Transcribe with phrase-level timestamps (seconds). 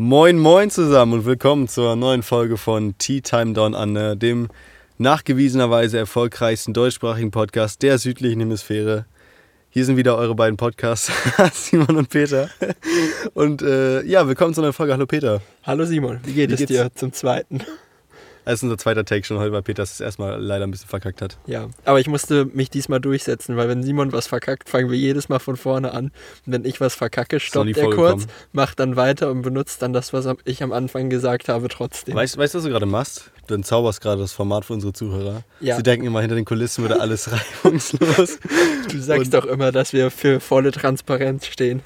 [0.00, 4.46] Moin, moin zusammen und willkommen zur neuen Folge von Tea Time Down Under, dem
[4.96, 9.06] nachgewiesenerweise erfolgreichsten deutschsprachigen Podcast der südlichen Hemisphäre.
[9.70, 11.10] Hier sind wieder eure beiden Podcasts,
[11.52, 12.48] Simon und Peter.
[13.34, 14.92] Und äh, ja, willkommen zu einer Folge.
[14.92, 15.42] Hallo Peter.
[15.64, 17.62] Hallo Simon, wie geht wie es dir zum zweiten?
[18.48, 21.20] Das ist unser zweiter Take schon heute, weil Peter es erstmal leider ein bisschen verkackt
[21.20, 21.36] hat.
[21.46, 25.28] Ja, aber ich musste mich diesmal durchsetzen, weil wenn Simon was verkackt, fangen wir jedes
[25.28, 26.04] Mal von vorne an.
[26.46, 30.14] Und wenn ich was verkacke, stoppt er kurz, macht dann weiter und benutzt dann das,
[30.14, 32.14] was ich am Anfang gesagt habe, trotzdem.
[32.14, 33.30] Weißt du, was du gerade machst?
[33.48, 35.42] Du entzauberst gerade das Format für unsere Zuhörer.
[35.60, 35.76] Ja.
[35.76, 37.30] Sie denken immer, hinter den Kulissen würde alles
[37.64, 38.38] reibungslos.
[38.90, 41.82] Du sagst und doch immer, dass wir für volle Transparenz stehen.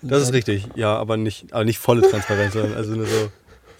[0.00, 3.30] Das ist richtig, ja, aber nicht, aber nicht volle Transparenz, sondern also nur so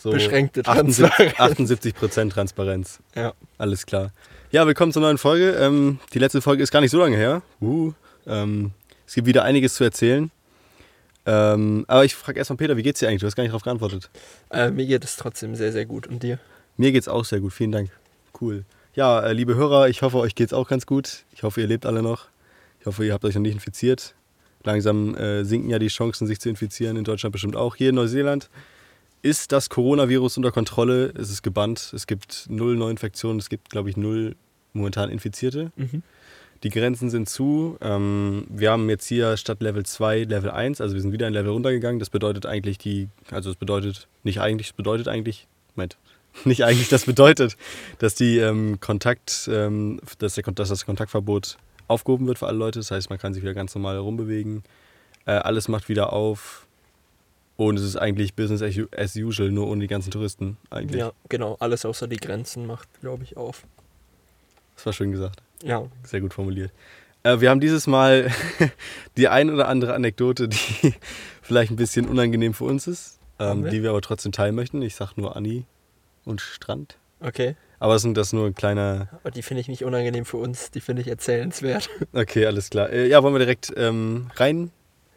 [0.03, 1.39] so Beschränkte Transparenz.
[1.39, 2.99] 78 Prozent Transparenz.
[3.15, 3.35] Ja.
[3.57, 4.11] Alles klar.
[4.51, 5.53] Ja, willkommen zur neuen Folge.
[5.53, 7.43] Ähm, die letzte Folge ist gar nicht so lange her.
[7.61, 7.93] Uh,
[8.27, 8.73] ähm,
[9.07, 10.33] es gibt wieder einiges zu erzählen.
[11.25, 13.21] Ähm, aber ich frage erstmal Peter, wie geht's dir eigentlich?
[13.21, 14.11] Du hast gar nicht darauf geantwortet.
[14.51, 16.09] Äh, mir geht es trotzdem sehr, sehr gut.
[16.09, 16.41] Und dir?
[16.77, 17.53] Mir geht's auch sehr gut.
[17.53, 17.91] Vielen Dank.
[18.41, 18.65] Cool.
[18.97, 21.23] Ja, äh, liebe Hörer, ich hoffe, euch geht's auch ganz gut.
[21.33, 22.27] Ich hoffe, ihr lebt alle noch.
[22.81, 24.17] Ich hoffe, ihr habt euch noch nicht infiziert.
[24.65, 26.97] Langsam äh, sinken ja die Chancen, sich zu infizieren.
[26.97, 27.77] In Deutschland bestimmt auch.
[27.77, 28.51] Hier in Neuseeland
[29.23, 31.13] ist das Coronavirus unter Kontrolle.
[31.17, 31.93] Es ist gebannt.
[31.95, 33.39] Es gibt null Neuinfektionen.
[33.39, 34.37] Es gibt, glaube ich, null
[34.73, 35.73] momentan Infizierte.
[35.77, 36.03] Mhm.
[36.63, 37.77] Die Grenzen sind zu.
[37.81, 41.33] Ähm, wir haben jetzt hier statt Level 2 Level 1, also wir sind wieder ein
[41.33, 41.99] Level runtergegangen.
[41.99, 45.97] Das bedeutet eigentlich die, also es bedeutet, nicht eigentlich, es bedeutet eigentlich, Moment,
[46.45, 47.57] nicht eigentlich, das bedeutet,
[47.99, 52.79] dass die ähm, Kontakt, ähm, dass, der, dass das Kontaktverbot aufgehoben wird für alle Leute.
[52.79, 54.63] Das heißt, man kann sich wieder ganz normal rumbewegen.
[55.27, 56.69] Äh, alles macht wieder auf.
[57.69, 58.61] Und es ist eigentlich Business
[58.97, 60.99] as usual, nur ohne die ganzen Touristen eigentlich.
[60.99, 61.57] Ja, genau.
[61.61, 63.63] Alles außer die Grenzen macht, glaube ich, auf.
[64.75, 65.45] Das war schön gesagt.
[65.63, 65.85] Ja.
[66.03, 66.73] Sehr gut formuliert.
[67.23, 68.33] Äh, wir haben dieses Mal
[69.17, 70.95] die ein oder andere Anekdote, die
[71.43, 73.71] vielleicht ein bisschen unangenehm für uns ist, ähm, wir?
[73.71, 74.83] die wir aber trotzdem teilen möchten.
[74.83, 75.65] Ich sage nur Anni
[76.25, 76.99] und Strand.
[77.21, 77.55] Okay.
[77.79, 79.09] Aber sind das nur ein kleiner.
[79.21, 81.89] Aber die finde ich nicht unangenehm für uns, die finde ich erzählenswert.
[82.13, 82.91] Okay, alles klar.
[82.91, 84.73] Äh, ja, wollen wir direkt ähm, rein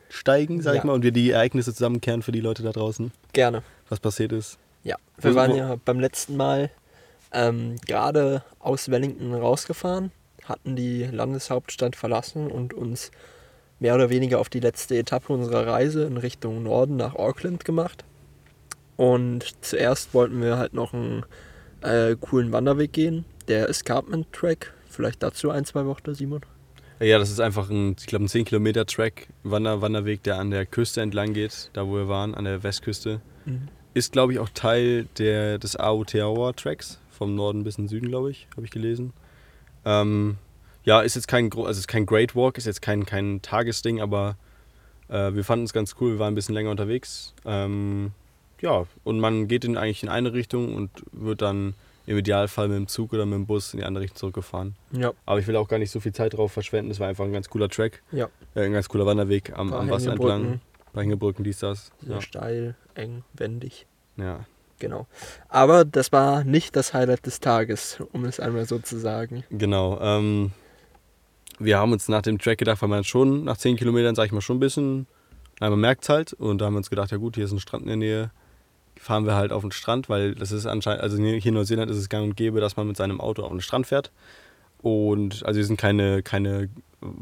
[0.09, 0.79] steigen, sag ja.
[0.79, 3.11] ich mal, und wir die Ereignisse zusammenkehren für die Leute da draußen?
[3.33, 3.63] Gerne.
[3.89, 4.57] Was passiert ist?
[4.83, 6.69] Ja, wir wo, waren ja beim letzten Mal
[7.31, 10.11] ähm, gerade aus Wellington rausgefahren,
[10.43, 13.11] hatten die Landeshauptstadt verlassen und uns
[13.79, 18.05] mehr oder weniger auf die letzte Etappe unserer Reise in Richtung Norden nach Auckland gemacht.
[18.95, 21.25] Und zuerst wollten wir halt noch einen
[21.81, 24.73] äh, coolen Wanderweg gehen, der Escarpment Track.
[24.89, 26.41] Vielleicht dazu ein, zwei Worte, Simon.
[26.99, 30.49] Ja, das ist einfach ein, ich glaube, ein 10 Kilometer Track, Wander, Wanderweg, der an
[30.49, 33.21] der Küste entlang geht, da wo wir waren, an der Westküste.
[33.45, 33.67] Mhm.
[33.93, 38.07] Ist, glaube ich, auch Teil der, des Aotearoa Tracks, vom Norden bis in den Süden,
[38.09, 39.13] glaube ich, habe ich gelesen.
[39.83, 40.37] Ähm,
[40.83, 44.37] ja, ist jetzt kein, also ist kein Great Walk, ist jetzt kein, kein Tagesding, aber
[45.09, 47.33] äh, wir fanden es ganz cool, wir waren ein bisschen länger unterwegs.
[47.45, 48.11] Ähm,
[48.61, 51.73] ja, und man geht in, eigentlich in eine Richtung und wird dann
[52.05, 54.75] im Idealfall mit dem Zug oder mit dem Bus in die andere Richtung zurückgefahren.
[54.91, 55.13] Ja.
[55.25, 56.91] Aber ich will auch gar nicht so viel Zeit drauf verschwenden.
[56.91, 58.03] Es war einfach ein ganz cooler Track.
[58.11, 58.29] Ja.
[58.53, 60.45] Äh, ein ganz cooler Wanderweg am, am Wasser entlang.
[60.45, 60.61] Ein
[60.93, 61.91] paar Hängebrücken, dies, das.
[62.01, 62.21] Sehr ja.
[62.21, 63.87] steil, eng, wendig.
[64.17, 64.45] Ja.
[64.79, 65.07] Genau.
[65.47, 69.43] Aber das war nicht das Highlight des Tages, um es einmal so zu sagen.
[69.49, 69.99] Genau.
[70.01, 70.51] Ähm,
[71.59, 74.31] wir haben uns nach dem Track gedacht, weil man schon nach 10 Kilometern, sag ich
[74.31, 75.07] mal, schon ein bisschen,
[75.61, 76.33] man merkt es halt.
[76.33, 78.31] Und da haben wir uns gedacht, ja gut, hier ist ein Strand in der Nähe
[78.99, 81.97] fahren wir halt auf den Strand, weil das ist anscheinend, also hier in Neuseeland ist
[81.97, 84.11] es gang und gäbe, dass man mit seinem Auto auf den Strand fährt.
[84.81, 86.69] Und also wir sind keine, keine,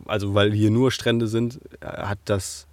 [0.05, 2.67] also weil hier nur Strände sind, hat das,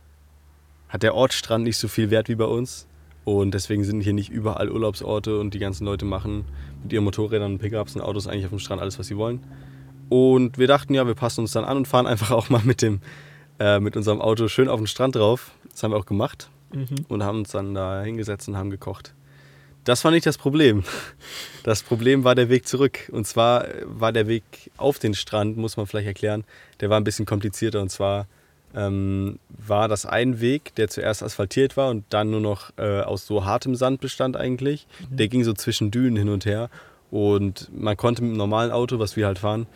[0.88, 2.86] hat der Ortsstrand nicht so viel Wert wie bei uns.
[3.24, 6.44] Und deswegen sind hier nicht überall Urlaubsorte und die ganzen Leute machen
[6.82, 9.44] mit ihren Motorrädern und Pickups und Autos eigentlich auf dem Strand alles, was sie wollen.
[10.08, 12.82] Und wir dachten, ja, wir passen uns dann an und fahren einfach auch mal mit
[12.82, 13.00] dem,
[13.58, 15.52] äh, mit unserem Auto schön auf den Strand drauf.
[15.70, 17.06] Das haben wir auch gemacht mhm.
[17.08, 19.14] und haben uns dann da hingesetzt und haben gekocht.
[19.84, 20.84] Das war nicht das Problem.
[21.62, 23.10] Das Problem war der Weg zurück.
[23.12, 26.44] Und zwar war der Weg auf den Strand, muss man vielleicht erklären,
[26.80, 27.80] der war ein bisschen komplizierter.
[27.80, 28.26] Und zwar
[28.74, 33.26] ähm, war das ein Weg, der zuerst asphaltiert war und dann nur noch äh, aus
[33.26, 34.86] so hartem Sand bestand eigentlich.
[35.10, 35.16] Mhm.
[35.16, 36.70] Der ging so zwischen Dünen hin und her.
[37.10, 39.66] Und man konnte mit dem normalen Auto, was wir halt fahren,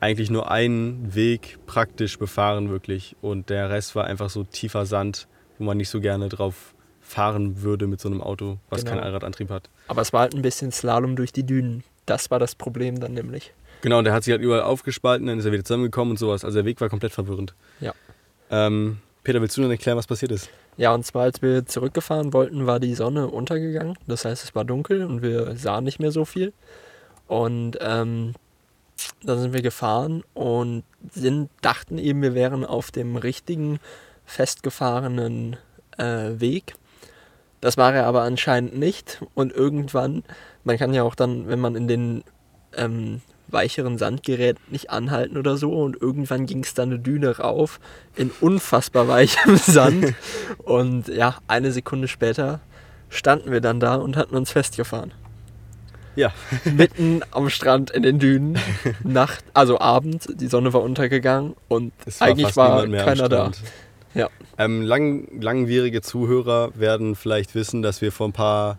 [0.00, 3.16] eigentlich nur einen Weg praktisch befahren, wirklich.
[3.20, 7.62] Und der Rest war einfach so tiefer Sand wo man nicht so gerne drauf fahren
[7.62, 8.96] würde mit so einem Auto, was genau.
[8.96, 9.70] keinen Allradantrieb hat.
[9.88, 11.82] Aber es war halt ein bisschen Slalom durch die Dünen.
[12.06, 13.52] Das war das Problem dann nämlich.
[13.80, 16.44] Genau, der hat sich halt überall aufgespalten, dann ist er wieder zusammengekommen und sowas.
[16.44, 17.54] Also der Weg war komplett verwirrend.
[17.80, 17.94] Ja.
[18.50, 20.50] Ähm, Peter, willst du noch erklären, was passiert ist?
[20.76, 23.96] Ja, und zwar, als wir zurückgefahren wollten, war die Sonne untergegangen.
[24.06, 26.52] Das heißt, es war dunkel und wir sahen nicht mehr so viel.
[27.26, 28.34] Und ähm,
[29.22, 33.80] dann sind wir gefahren und sind, dachten eben, wir wären auf dem richtigen
[34.28, 35.56] festgefahrenen
[35.96, 36.74] äh, Weg.
[37.60, 39.20] Das war er aber anscheinend nicht.
[39.34, 40.22] Und irgendwann,
[40.64, 42.24] man kann ja auch dann, wenn man in den
[42.76, 45.72] ähm, weicheren Sand gerät, nicht anhalten oder so.
[45.72, 47.80] Und irgendwann ging es dann eine Düne rauf
[48.14, 50.14] in unfassbar weichem Sand.
[50.58, 52.60] Und ja, eine Sekunde später
[53.08, 55.12] standen wir dann da und hatten uns festgefahren.
[56.14, 56.32] Ja.
[56.64, 58.58] Mitten am Strand in den Dünen,
[59.04, 63.52] Nacht, also Abend, die Sonne war untergegangen und Es eigentlich war keiner da.
[64.18, 64.28] Ja.
[64.58, 68.78] Ähm, lang, langwierige Zuhörer werden vielleicht wissen, dass wir vor ein paar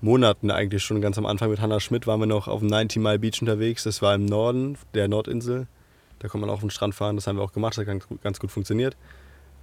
[0.00, 3.00] Monaten eigentlich schon ganz am Anfang mit Hannah Schmidt waren wir noch auf dem 90
[3.00, 3.84] Mile Beach unterwegs.
[3.84, 5.68] Das war im Norden der Nordinsel.
[6.18, 7.14] Da kann man auch auf den Strand fahren.
[7.14, 7.74] Das haben wir auch gemacht.
[7.74, 8.96] Das hat ganz, gut- ganz gut funktioniert.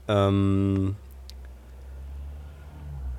[0.08, 0.96] Ähm,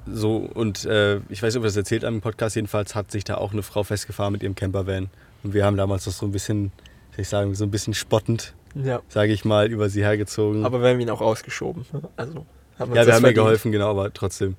[0.07, 2.57] so, und äh, ich weiß nicht, ob wir das erzählt haben im Podcast.
[2.57, 5.11] Jedenfalls hat sich da auch eine Frau festgefahren mit ihrem Campervan.
[5.43, 6.73] Und wir haben damals das so ein bisschen,
[7.17, 9.01] ich sagen, so ein bisschen spottend, Ja.
[9.09, 10.65] sage ich mal, über sie hergezogen.
[10.65, 11.85] Aber wir haben ihn auch ausgeschoben.
[11.93, 12.03] ne?
[12.17, 12.47] Also
[12.79, 13.35] haben uns Ja, wir das haben ihr verdient.
[13.37, 14.57] geholfen, genau, aber trotzdem.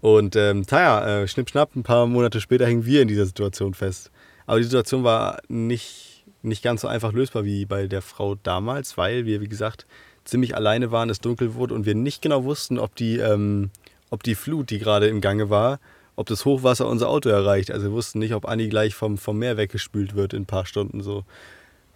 [0.00, 3.74] Und ähm, naja, äh, schnipp, schnapp, ein paar Monate später hingen wir in dieser Situation
[3.74, 4.10] fest.
[4.46, 8.96] Aber die Situation war nicht, nicht ganz so einfach lösbar wie bei der Frau damals,
[8.96, 9.86] weil wir, wie gesagt,
[10.24, 13.70] ziemlich alleine waren, es dunkel wurde und wir nicht genau wussten, ob die, ähm,
[14.10, 15.80] ob die Flut, die gerade im Gange war,
[16.16, 17.70] ob das Hochwasser unser Auto erreicht.
[17.70, 20.64] Also wir wussten nicht, ob Anni gleich vom, vom Meer weggespült wird in ein paar
[20.66, 21.24] Stunden so.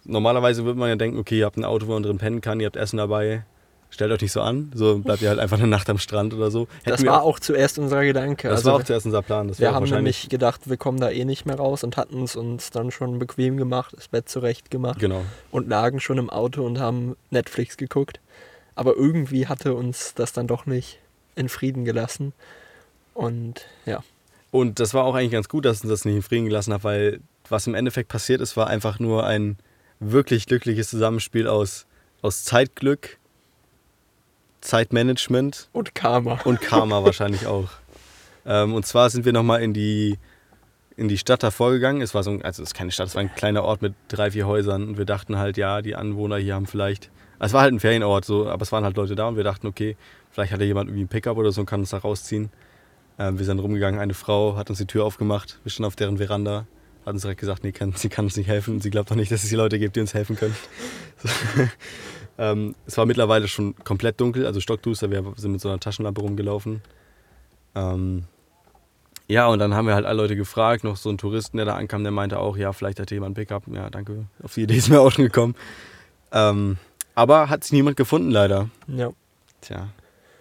[0.05, 2.59] Normalerweise würde man ja denken, okay, ihr habt ein Auto, wo man drin pennen kann,
[2.59, 3.43] ihr habt Essen dabei,
[3.89, 6.51] stellt euch nicht so an, so bleibt ihr halt einfach eine Nacht am Strand oder
[6.51, 6.67] so.
[6.83, 8.47] Das Hätten wir- war auch zuerst unser Gedanke.
[8.49, 9.47] das also war auch zuerst unser Plan.
[9.47, 12.35] Das wir haben nämlich gedacht, wir kommen da eh nicht mehr raus und hatten es
[12.35, 15.23] uns dann schon bequem gemacht, das Bett zurecht gemacht Genau.
[15.51, 18.19] und lagen schon im Auto und haben Netflix geguckt.
[18.75, 20.99] Aber irgendwie hatte uns das dann doch nicht
[21.35, 22.33] in Frieden gelassen.
[23.13, 24.03] Und ja,
[24.51, 26.83] Und das war auch eigentlich ganz gut, dass uns das nicht in Frieden gelassen hat,
[26.83, 27.19] weil
[27.49, 29.57] was im Endeffekt passiert ist, war einfach nur ein
[29.99, 31.85] wirklich glückliches Zusammenspiel aus,
[32.21, 33.17] aus Zeitglück,
[34.61, 36.39] Zeitmanagement und Karma.
[36.43, 37.69] und Karma wahrscheinlich auch.
[38.45, 40.17] Ähm, und zwar sind wir nochmal in die,
[40.97, 42.01] in die Stadt davor gegangen.
[42.01, 43.93] Es war so ein, also es ist keine Stadt, es war ein kleiner Ort mit
[44.07, 44.89] drei, vier Häusern.
[44.89, 47.09] Und wir dachten halt, ja, die Anwohner hier haben vielleicht.
[47.39, 49.67] Es war halt ein Ferienort, so, aber es waren halt Leute da und wir dachten,
[49.67, 49.97] okay,
[50.31, 52.49] vielleicht hat ja jemand irgendwie ein Pickup oder so und kann uns da rausziehen.
[53.19, 56.17] Ähm, wir sind rumgegangen, eine Frau hat uns die Tür aufgemacht, wir standen auf deren
[56.17, 56.65] Veranda,
[57.05, 59.31] hat uns direkt gesagt, nee, kann, sie kann uns nicht helfen sie glaubt auch nicht,
[59.31, 60.55] dass es hier Leute gibt, die uns helfen können.
[61.23, 61.29] So.
[62.37, 66.21] ähm, es war mittlerweile schon komplett dunkel, also stockduster, wir sind mit so einer Taschenlampe
[66.21, 66.81] rumgelaufen.
[67.75, 68.23] Ähm,
[69.27, 71.75] ja, und dann haben wir halt alle Leute gefragt, noch so einen Touristen, der da
[71.75, 73.63] ankam, der meinte auch, ja, vielleicht hat jemand ein Pickup.
[73.73, 75.55] Ja, danke, auf die Idee ist mir auch schon gekommen.
[76.31, 76.77] Ähm,
[77.15, 78.69] aber hat sich niemand gefunden, leider.
[78.87, 79.11] Ja.
[79.61, 79.87] Tja,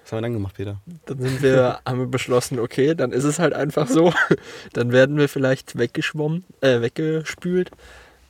[0.04, 0.80] was haben wir dann gemacht, Peter?
[1.06, 4.12] Dann sind wir, haben wir beschlossen, okay, dann ist es halt einfach so.
[4.74, 7.70] Dann werden wir vielleicht weggeschwommen, äh, weggespült.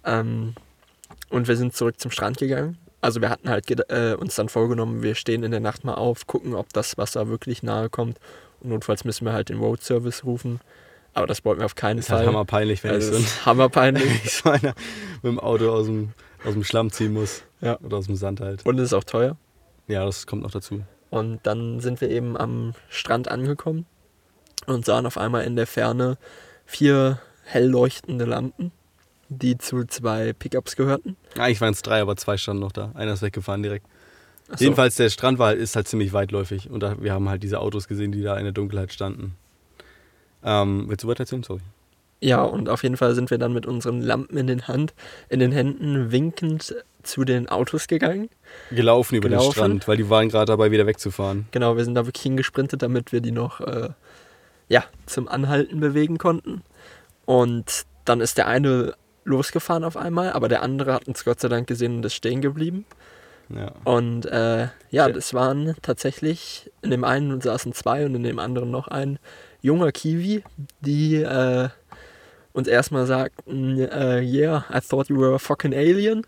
[0.05, 0.55] Ähm,
[1.31, 2.79] und wir sind zurück zum Strand gegangen.
[3.01, 6.27] Also wir hatten halt äh, uns dann vorgenommen, wir stehen in der Nacht mal auf,
[6.27, 8.19] gucken, ob das Wasser wirklich nahe kommt.
[8.61, 10.61] Und notfalls müssen wir halt den Road Service rufen.
[11.13, 12.19] Aber das wollten wir auf keinen Ist Fall.
[12.19, 14.05] halt hammerpeinlich, wenn also ich das so, ist hammerpeinlich.
[14.09, 14.75] wenn ich so einer
[15.23, 16.13] mit dem Auto aus dem,
[16.45, 17.43] aus dem Schlamm ziehen muss.
[17.61, 17.79] Ja.
[17.81, 18.65] Oder aus dem Sand halt.
[18.65, 19.37] Und es ist auch teuer.
[19.89, 20.83] Ja, das kommt noch dazu.
[21.15, 23.87] Und dann sind wir eben am Strand angekommen
[24.67, 26.19] und sahen auf einmal in der Ferne
[26.67, 28.73] vier hell leuchtende Lampen,
[29.29, 31.17] die zu zwei Pickups gehörten.
[31.39, 32.91] Eigentlich waren es drei, aber zwei standen noch da.
[32.95, 33.87] Einer ist weggefahren direkt.
[34.49, 34.65] So.
[34.65, 36.69] Jedenfalls, der Strand war, ist halt ziemlich weitläufig.
[36.69, 39.37] Und da, wir haben halt diese Autos gesehen, die da in der Dunkelheit standen.
[40.43, 41.45] Ähm, willst du weiter erzählen?
[41.45, 41.61] Sorry.
[42.25, 44.95] Ja, und auf jeden Fall sind wir dann mit unseren Lampen in den Hand,
[45.29, 48.31] in den Händen winkend zu den Autos gegangen.
[48.71, 49.49] Gelaufen über Gelaufen.
[49.49, 51.45] den Strand, weil die waren gerade dabei, wieder wegzufahren.
[51.51, 53.91] Genau, wir sind da wirklich hingesprintet, damit wir die noch äh,
[54.71, 56.63] ja, zum Anhalten bewegen konnten.
[57.27, 61.49] Und dann ist der eine losgefahren auf einmal, aber der andere hat uns Gott sei
[61.49, 62.87] Dank gesehen und ist stehen geblieben.
[63.55, 63.73] Ja.
[63.85, 68.71] Und äh, ja, das waren tatsächlich, in dem einen saßen zwei und in dem anderen
[68.71, 69.19] noch ein
[69.61, 70.43] junger Kiwi,
[70.81, 71.69] die äh,
[72.55, 76.25] uns erstmal sagten, äh, yeah, I thought you were a fucking alien.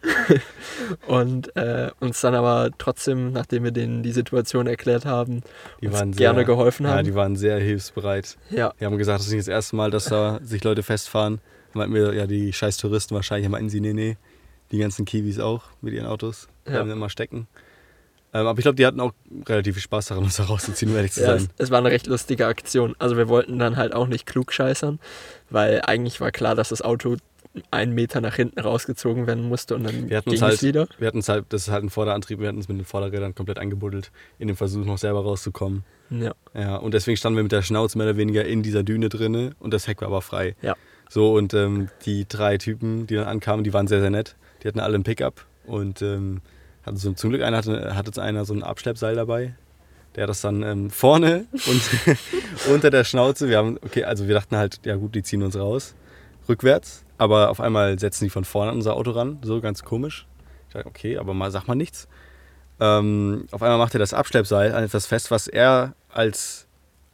[1.07, 5.43] und äh, uns dann aber trotzdem, nachdem wir denen die Situation erklärt haben,
[5.83, 7.05] waren gerne sehr, geholfen Ja, haben.
[7.05, 8.37] die waren sehr hilfsbereit.
[8.51, 11.41] Ja, Die haben gesagt, das ist nicht das erste Mal, dass da sich Leute festfahren.
[11.75, 14.17] Meinten wir, ja, die scheiß Touristen wahrscheinlich meinten sie, nee, nee.
[14.73, 16.49] Die ganzen Kiwis auch mit ihren Autos.
[16.67, 16.73] Ja.
[16.73, 17.47] Bleiben immer stecken.
[18.33, 19.13] Ähm, aber ich glaube, die hatten auch
[19.49, 21.51] relativ viel Spaß daran, uns da rauszuziehen, um ehrlich zu ja es, sein.
[21.59, 22.95] es war eine recht lustige Aktion.
[22.99, 24.99] Also wir wollten dann halt auch nicht klug scheißern,
[25.51, 27.17] weil eigentlich war klar, dass das Auto
[27.71, 30.63] einen Meter nach hinten rausgezogen werden musste und dann Wir hatten ging uns es halt,
[30.63, 30.89] wieder.
[30.99, 33.35] wir hatten uns halt, das ist halt ein Vorderantrieb, wir hatten uns mit den Vorderrädern
[33.35, 35.85] komplett angebuddelt, in dem Versuch noch selber rauszukommen.
[36.11, 36.35] Ja.
[36.55, 39.53] Ja, und deswegen standen wir mit der Schnauze mehr oder weniger in dieser Düne drinne
[39.59, 40.55] und das Heck war aber frei.
[40.63, 40.77] Ja.
[41.09, 44.37] So, und ähm, die drei Typen, die dann ankamen, die waren sehr, sehr nett.
[44.63, 46.41] Die hatten alle ein Pickup und ähm,
[46.87, 49.55] hatten so, zum Glück einer hatte, hatte einer so ein Abschleppseil dabei.
[50.15, 51.83] Der hat das dann ähm, vorne und
[52.73, 53.49] unter der Schnauze.
[53.49, 55.95] Wir haben, okay, also wir dachten halt, ja gut, die ziehen uns raus,
[56.49, 57.05] rückwärts.
[57.19, 60.27] Aber auf einmal setzen die von vorne an unser Auto ran, so ganz komisch.
[60.69, 62.09] Ich dachte, okay, aber mal sag mal nichts.
[62.79, 66.67] Ähm, auf einmal macht er das Abschleppseil an etwas fest, was er als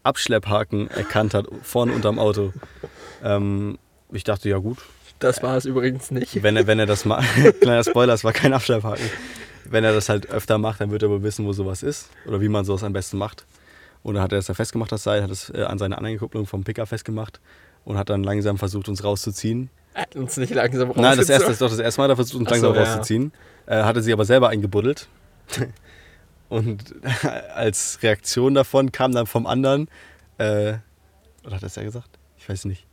[0.03, 2.53] Abschlepphaken erkannt hat, vorne unterm Auto.
[3.23, 3.79] Ähm,
[4.13, 4.79] ich dachte, ja gut.
[5.19, 6.43] Das war es übrigens nicht.
[6.43, 7.27] Wenn er, wenn er das macht,
[7.61, 9.09] kleiner Spoiler, es war kein Abschlepphaken.
[9.69, 12.41] Wenn er das halt öfter macht, dann wird er wohl wissen, wo sowas ist oder
[12.41, 13.47] wie man sowas am besten macht.
[14.03, 16.47] Und dann hat er es da festgemacht, das Seil, hat es äh, an seine Anhängerkupplung
[16.47, 17.41] vom Picker festgemacht
[17.85, 19.71] und hat dann langsam versucht, uns rauszuziehen.
[19.95, 21.03] Er hat uns nicht langsam rausgezogen.
[21.03, 22.83] Nein, das erste das ist doch das erste Mal, da versucht uns Ach so, langsam
[22.85, 22.91] ja.
[22.91, 23.33] rauszuziehen.
[23.67, 25.09] Äh, hatte sie aber selber eingebuddelt.
[26.49, 26.95] Und
[27.55, 29.89] als Reaktion davon kam dann vom anderen,
[30.39, 30.75] äh,
[31.45, 32.19] oder hat er es ja gesagt?
[32.39, 32.87] Ich weiß nicht.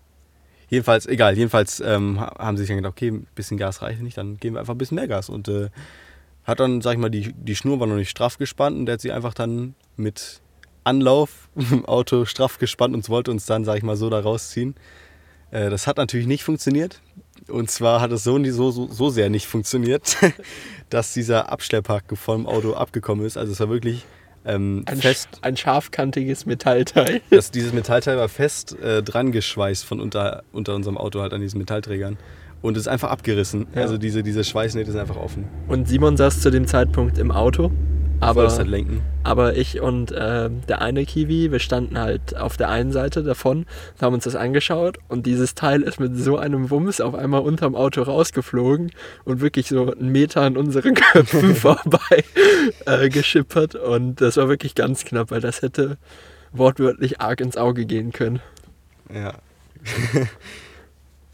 [0.70, 4.02] Jedenfalls, egal, jedenfalls ähm, ha- haben sie sich dann gedacht, okay, ein bisschen Gas reicht
[4.02, 5.30] nicht, dann geben wir einfach ein bisschen mehr Gas.
[5.30, 5.70] Und äh,
[6.50, 8.94] hat dann, sag ich mal, die, die Schnur war noch nicht straff gespannt und der
[8.94, 10.42] hat sie einfach dann mit
[10.84, 14.76] Anlauf im Auto straff gespannt und wollte uns dann, sag ich mal, so da rausziehen.
[15.52, 17.02] Äh, das hat natürlich nicht funktioniert.
[17.48, 20.18] Und zwar hat es so, so, so, sehr nicht funktioniert,
[20.90, 23.38] dass dieser Abschlepphaken vom Auto abgekommen ist.
[23.38, 24.06] Also es war wirklich
[24.46, 27.22] ähm, ein, fest, ein scharfkantiges Metallteil.
[27.30, 31.42] das, dieses Metallteil war fest äh, dran geschweißt von unter, unter unserem Auto halt an
[31.42, 32.18] diesen Metallträgern.
[32.62, 33.68] Und es ist einfach abgerissen.
[33.74, 33.82] Ja.
[33.82, 35.46] Also diese, diese Schweißnähte sind einfach offen.
[35.68, 37.72] Und Simon saß zu dem Zeitpunkt im Auto.
[38.22, 38.52] Aber,
[39.24, 43.60] aber ich und ähm, der eine Kiwi, wir standen halt auf der einen Seite davon
[43.60, 44.98] und haben uns das angeschaut.
[45.08, 48.92] Und dieses Teil ist mit so einem Wumms auf einmal unterm Auto rausgeflogen
[49.24, 52.26] und wirklich so einen Meter an unseren Köpfen vorbei
[52.86, 53.76] äh, geschippert.
[53.76, 55.98] Und das war wirklich ganz knapp, weil das hätte
[56.52, 58.42] wortwörtlich arg ins Auge gehen können.
[59.14, 59.36] Ja.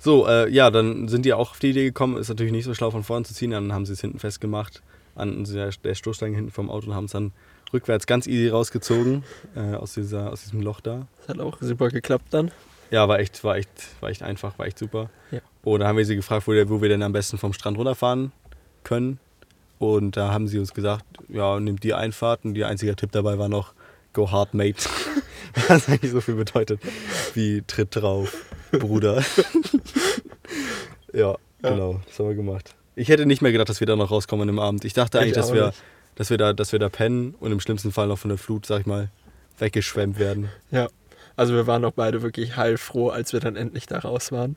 [0.06, 2.76] so, äh, ja, dann sind die auch auf die Idee gekommen, ist natürlich nicht so
[2.76, 4.84] schlau von vorn zu ziehen, dann haben sie es hinten festgemacht
[5.16, 7.32] an der, der Stoßstange hinten vom Auto und haben es dann
[7.74, 9.24] rückwärts ganz easy rausgezogen
[9.56, 11.08] äh, aus, dieser, aus diesem Loch da.
[11.18, 12.52] Das hat auch super geklappt dann.
[12.92, 13.70] Ja, war echt, war echt,
[14.00, 15.10] war echt einfach, war echt super.
[15.32, 15.40] Ja.
[15.64, 17.78] Und da haben wir sie gefragt, wo, der, wo wir denn am besten vom Strand
[17.80, 18.32] runterfahren
[18.84, 19.20] können.
[19.80, 22.46] Und da haben sie uns gesagt, ja, nimmt die Einfahrt.
[22.46, 23.74] Und der einzige Tipp dabei war noch,
[24.16, 24.90] go hard, mate.
[25.68, 26.82] Was eigentlich so viel bedeutet
[27.34, 29.24] wie tritt drauf, Bruder.
[31.14, 32.76] ja, genau, das haben wir gemacht.
[32.96, 34.84] Ich hätte nicht mehr gedacht, dass wir da noch rauskommen im Abend.
[34.86, 35.84] Ich dachte Ich eigentlich, dass auch wir, nicht.
[36.16, 38.66] dass, wir da, dass wir da pennen und im schlimmsten Fall noch von der Flut,
[38.66, 39.10] sag ich mal,
[39.60, 40.50] weggeschwemmt werden.
[40.72, 40.88] Ja.
[41.38, 44.56] Also wir waren auch beide wirklich heilfroh, als wir dann endlich da raus waren.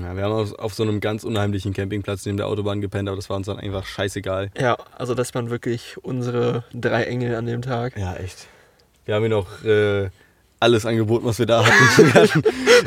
[0.00, 3.16] Ja, wir haben auf, auf so einem ganz unheimlichen Campingplatz neben der Autobahn gepennt, aber
[3.16, 4.50] das war uns dann einfach scheißegal.
[4.58, 7.98] Ja, also das waren wirklich unsere drei Engel an dem Tag.
[7.98, 8.46] Ja, echt.
[9.04, 10.10] Wir haben ihnen auch äh,
[10.60, 12.04] alles angeboten, was wir da hatten.
[12.06, 12.42] Wir hatten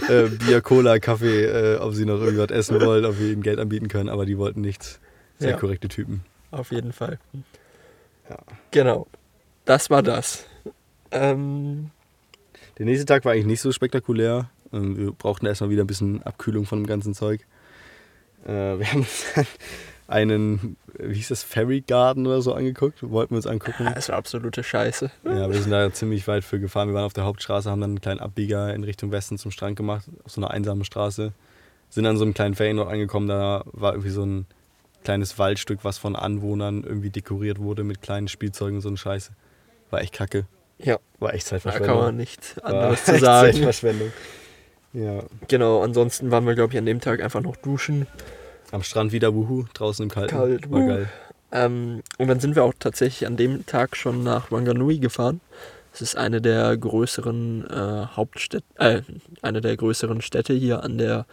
[0.09, 3.41] äh, Bier, Cola, Kaffee, äh, ob sie noch irgendwie was essen wollen, ob wir ihnen
[3.43, 4.99] Geld anbieten können, aber die wollten nichts.
[5.39, 5.57] Sehr Ja.
[5.57, 6.23] korrekte Typen.
[6.51, 7.19] Auf jeden Fall.
[8.29, 8.37] Ja.
[8.71, 9.07] Genau.
[9.65, 10.45] Das war das.
[11.11, 11.89] Ähm,
[12.77, 14.49] Der nächste Tag war eigentlich nicht so spektakulär.
[14.71, 17.41] Ähm, wir brauchten erstmal wieder ein bisschen Abkühlung von dem ganzen Zeug.
[18.45, 19.45] Äh, wir haben uns dann
[20.07, 23.01] einen, wie hieß das, Ferry Garden oder so angeguckt.
[23.01, 23.87] Wollten wir uns angucken.
[23.95, 25.09] es war absolute Scheiße.
[25.23, 26.89] Ja, wir sind da ziemlich weit für gefahren.
[26.89, 29.75] Wir waren auf der Hauptstraße, haben dann einen kleinen Abbieger in Richtung Westen zum Strand
[29.75, 31.33] gemacht, auf so einer einsamen Straße.
[31.89, 34.45] Sind an so einem kleinen Ferienort angekommen, da war irgendwie so ein
[35.03, 39.31] kleines Waldstück, was von Anwohnern irgendwie dekoriert wurde mit kleinen Spielzeugen und so eine Scheiße.
[39.91, 40.45] War echt kacke.
[40.79, 41.87] Ja, War echt da Zeitverschwendung.
[41.95, 43.53] kann man nichts War anderes zu echt sagen.
[43.53, 44.11] Zeitverschwendung.
[44.93, 45.23] Ja.
[45.47, 48.07] Genau, ansonsten waren wir, glaube ich, an dem Tag einfach noch duschen.
[48.75, 50.35] Am Strand wieder, wuhu, draußen im Kalten.
[50.35, 51.09] Kalt, War geil.
[51.53, 55.39] Ähm, und dann sind wir auch tatsächlich an dem Tag schon nach Wanganui gefahren.
[55.93, 59.01] Das ist eine der größeren äh, Hauptstädte, äh,
[59.41, 61.25] eine der größeren Städte hier an der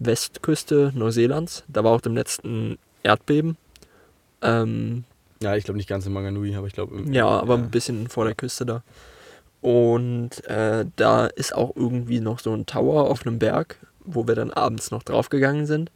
[0.00, 1.64] Westküste Neuseelands.
[1.66, 3.56] Da war auch dem letzten Erdbeben.
[4.42, 5.04] Ähm,
[5.40, 7.04] Ja, ich glaube nicht ganz in Manganui, aber ich glaube.
[7.10, 8.82] ja, aber ein bisschen vor der Küste da.
[9.62, 14.34] Und äh, da ist auch irgendwie noch so ein Tower auf einem Berg, wo wir
[14.34, 15.90] dann abends noch draufgegangen sind.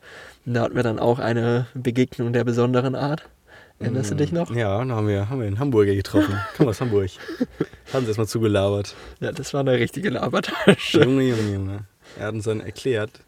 [0.44, 3.28] Und da hatten wir dann auch eine Begegnung der besonderen Art.
[3.78, 4.50] Erinnerst du dich noch?
[4.54, 6.38] Ja, da haben wir, haben wir einen Hamburger getroffen.
[6.56, 7.10] Komm aus Hamburg.
[7.92, 8.96] Haben sie erstmal zugelabert.
[9.20, 11.04] Ja, das war eine richtige Labertasche.
[11.04, 11.84] Junge, Junge, Junge.
[12.18, 13.20] Er hat uns dann erklärt,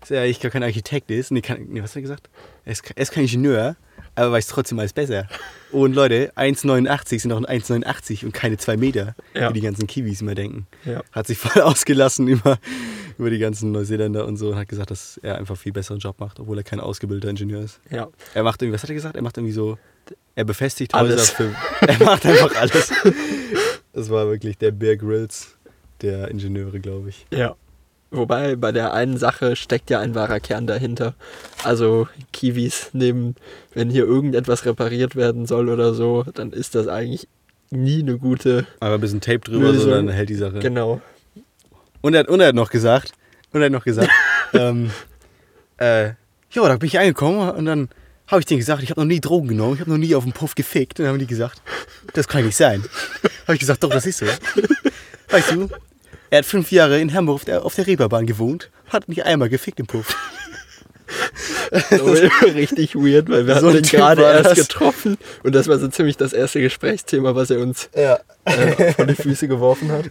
[0.00, 1.30] dass er eigentlich gar kein Architekt ist.
[1.30, 2.28] Nee, kann, nee was hat er gesagt?
[2.64, 3.76] Er ist, er ist kein Ingenieur,
[4.14, 5.26] aber weiß trotzdem alles besser.
[5.72, 9.50] Und Leute, 1,89 sind auch ein 1,89 und keine 2 Meter, Ja.
[9.50, 10.66] wie die ganzen Kiwis immer denken.
[10.84, 11.02] Ja.
[11.12, 12.58] Hat sich voll ausgelassen über,
[13.18, 16.18] über die ganzen Neuseeländer und so und hat gesagt, dass er einfach viel besseren Job
[16.20, 17.80] macht, obwohl er kein ausgebildeter Ingenieur ist.
[17.90, 19.16] Ja, Er macht irgendwie, was hat er gesagt?
[19.16, 19.78] Er macht irgendwie so,
[20.34, 21.30] er befestigt Alles.
[21.30, 22.92] Für, er macht einfach alles.
[23.92, 25.56] Das war wirklich der Bear Grylls
[26.02, 27.26] der Ingenieure, glaube ich.
[27.30, 27.54] ja.
[28.10, 31.14] Wobei bei der einen Sache steckt ja ein wahrer Kern dahinter.
[31.64, 33.34] Also Kiwis nehmen,
[33.74, 37.26] wenn hier irgendetwas repariert werden soll oder so, dann ist das eigentlich
[37.70, 38.66] nie eine gute.
[38.80, 39.84] Aber ein bisschen Tape drüber, Lösung.
[39.84, 40.60] so dann hält die Sache.
[40.60, 41.00] Genau.
[42.00, 43.12] Und er, hat- und er hat noch gesagt,
[43.52, 44.08] und er hat noch gesagt,
[44.52, 44.90] ähm,
[45.78, 46.06] äh,
[46.52, 47.88] ja, da bin ich angekommen und dann
[48.28, 50.24] habe ich denen gesagt, ich habe noch nie Drogen genommen, ich habe noch nie auf
[50.24, 50.98] dem Puff gefickt.
[50.98, 51.60] Und dann haben die gesagt,
[52.14, 52.82] das kann nicht sein.
[53.46, 54.26] habe ich gesagt, doch, das ist so.
[55.30, 55.68] Weißt du,
[56.30, 59.48] er hat fünf Jahre in Hamburg auf der, auf der Reeperbahn gewohnt, hat nicht einmal
[59.48, 60.14] gefickt im Puff.
[62.54, 66.16] richtig weird, weil wir So hatten ihn gerade erst getroffen und das war so ziemlich
[66.16, 68.18] das erste Gesprächsthema, was er uns Ja.
[68.44, 70.10] äh, vor die Füße geworfen hat.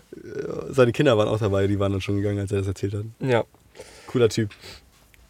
[0.69, 3.03] Seine Kinder waren auch dabei, die waren dann schon gegangen, als er das erzählt hat.
[3.19, 3.43] Ja.
[4.07, 4.51] Cooler Typ.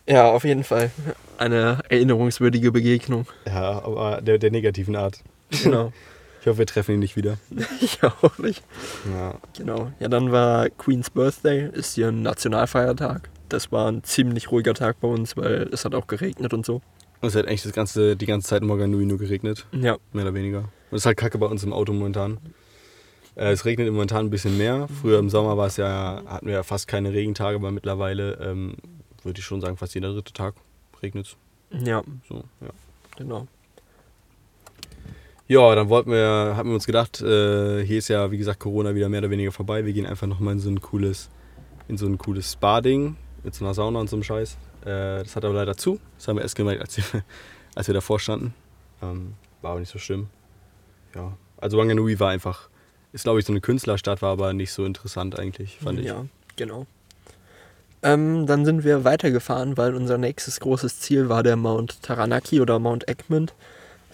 [0.07, 0.91] Ja, auf jeden Fall.
[1.37, 3.25] Eine erinnerungswürdige Begegnung.
[3.47, 5.19] Ja, aber der, der negativen Art.
[5.63, 5.91] Genau.
[6.45, 7.39] Ich hoffe, wir treffen ihn nicht wieder.
[7.81, 8.63] ich auch nicht.
[9.11, 9.33] Ja.
[9.57, 9.91] Genau.
[9.99, 13.31] Ja, dann war Queen's Birthday, ist hier ein Nationalfeiertag.
[13.49, 16.83] Das war ein ziemlich ruhiger Tag bei uns, weil es hat auch geregnet und so.
[17.21, 19.65] Und es hat eigentlich das ganze, die ganze Zeit in Morganui nur geregnet.
[19.71, 19.97] Ja.
[20.13, 20.59] Mehr oder weniger.
[20.59, 22.37] Und es ist halt kacke bei uns im Auto momentan.
[23.33, 24.87] Äh, es regnet momentan ein bisschen mehr.
[25.01, 28.75] Früher im Sommer war es ja, hatten wir ja fast keine Regentage, aber mittlerweile ähm,
[29.23, 30.53] würde ich schon sagen, fast jeder dritte Tag
[31.01, 31.35] regnet
[31.71, 32.69] Ja, So, ja.
[33.17, 33.47] genau.
[35.47, 38.95] Ja, dann wollten wir, haben wir uns gedacht, äh, hier ist ja wie gesagt Corona
[38.95, 39.85] wieder mehr oder weniger vorbei.
[39.85, 41.29] Wir gehen einfach nochmal in so ein cooles,
[41.87, 44.57] in so ein cooles Spa-Ding mit so einer Sauna und so einem Scheiß.
[44.81, 45.99] Äh, das hat aber leider zu.
[46.17, 47.23] Das haben wir erst gemerkt, als wir,
[47.75, 48.53] als wir davor standen.
[49.01, 50.27] Ähm, war aber nicht so schlimm.
[51.13, 52.69] Ja, also Wanganui war einfach,
[53.13, 56.05] ist glaube ich so eine Künstlerstadt, war aber nicht so interessant eigentlich, fand ich.
[56.07, 56.25] Ja,
[56.55, 56.87] genau.
[58.01, 62.77] Ähm, dann sind wir weitergefahren, weil unser nächstes großes Ziel war der Mount Taranaki oder
[62.79, 63.53] Mount Egmont.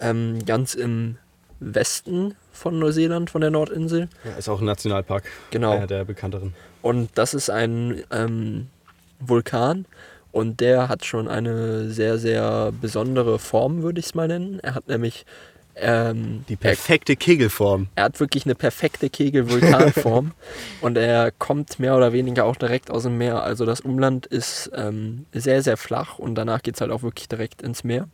[0.00, 1.18] Ähm, ganz im
[1.62, 4.08] Westen von Neuseeland, von der Nordinsel.
[4.24, 5.24] Ja, ist auch ein Nationalpark.
[5.50, 5.72] Genau.
[5.72, 6.54] Einer der bekannteren.
[6.82, 8.68] Und das ist ein ähm,
[9.20, 9.86] Vulkan
[10.32, 14.58] und der hat schon eine sehr, sehr besondere Form, würde ich es mal nennen.
[14.60, 15.24] Er hat nämlich
[15.74, 17.88] ähm, Die er, perfekte Kegelform.
[17.94, 20.32] er hat wirklich eine perfekte Kegel-Vulkanform
[20.80, 23.42] und er kommt mehr oder weniger auch direkt aus dem Meer.
[23.42, 27.28] Also das Umland ist ähm, sehr, sehr flach und danach geht es halt auch wirklich
[27.28, 28.08] direkt ins Meer.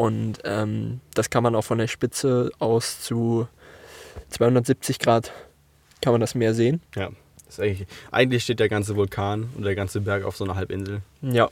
[0.00, 3.46] Und ähm, das kann man auch von der Spitze aus zu
[4.30, 5.30] 270 Grad
[6.00, 6.80] kann man das Meer sehen.
[6.96, 7.10] Ja.
[7.58, 11.02] Eigentlich, eigentlich steht der ganze Vulkan und der ganze Berg auf so einer Halbinsel.
[11.20, 11.50] Ja.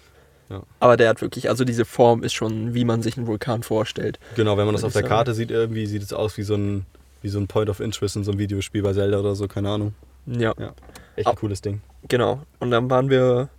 [0.48, 0.62] Ja.
[0.80, 4.18] Aber der hat wirklich, also diese Form ist schon, wie man sich einen Vulkan vorstellt.
[4.34, 5.02] Genau, wenn man das auf der.
[5.02, 6.86] Karte sieht, irgendwie sieht es aus wie so ein,
[7.20, 9.68] wie so ein Point of Interest in so einem Videospiel bei Zelda oder so, keine
[9.68, 9.94] Ahnung.
[10.24, 10.72] Ja, Ja.
[11.16, 11.36] Echt ein Ah.
[11.38, 11.82] cooles Ding.
[12.08, 12.40] genau.
[12.60, 13.50] Und dann waren wir,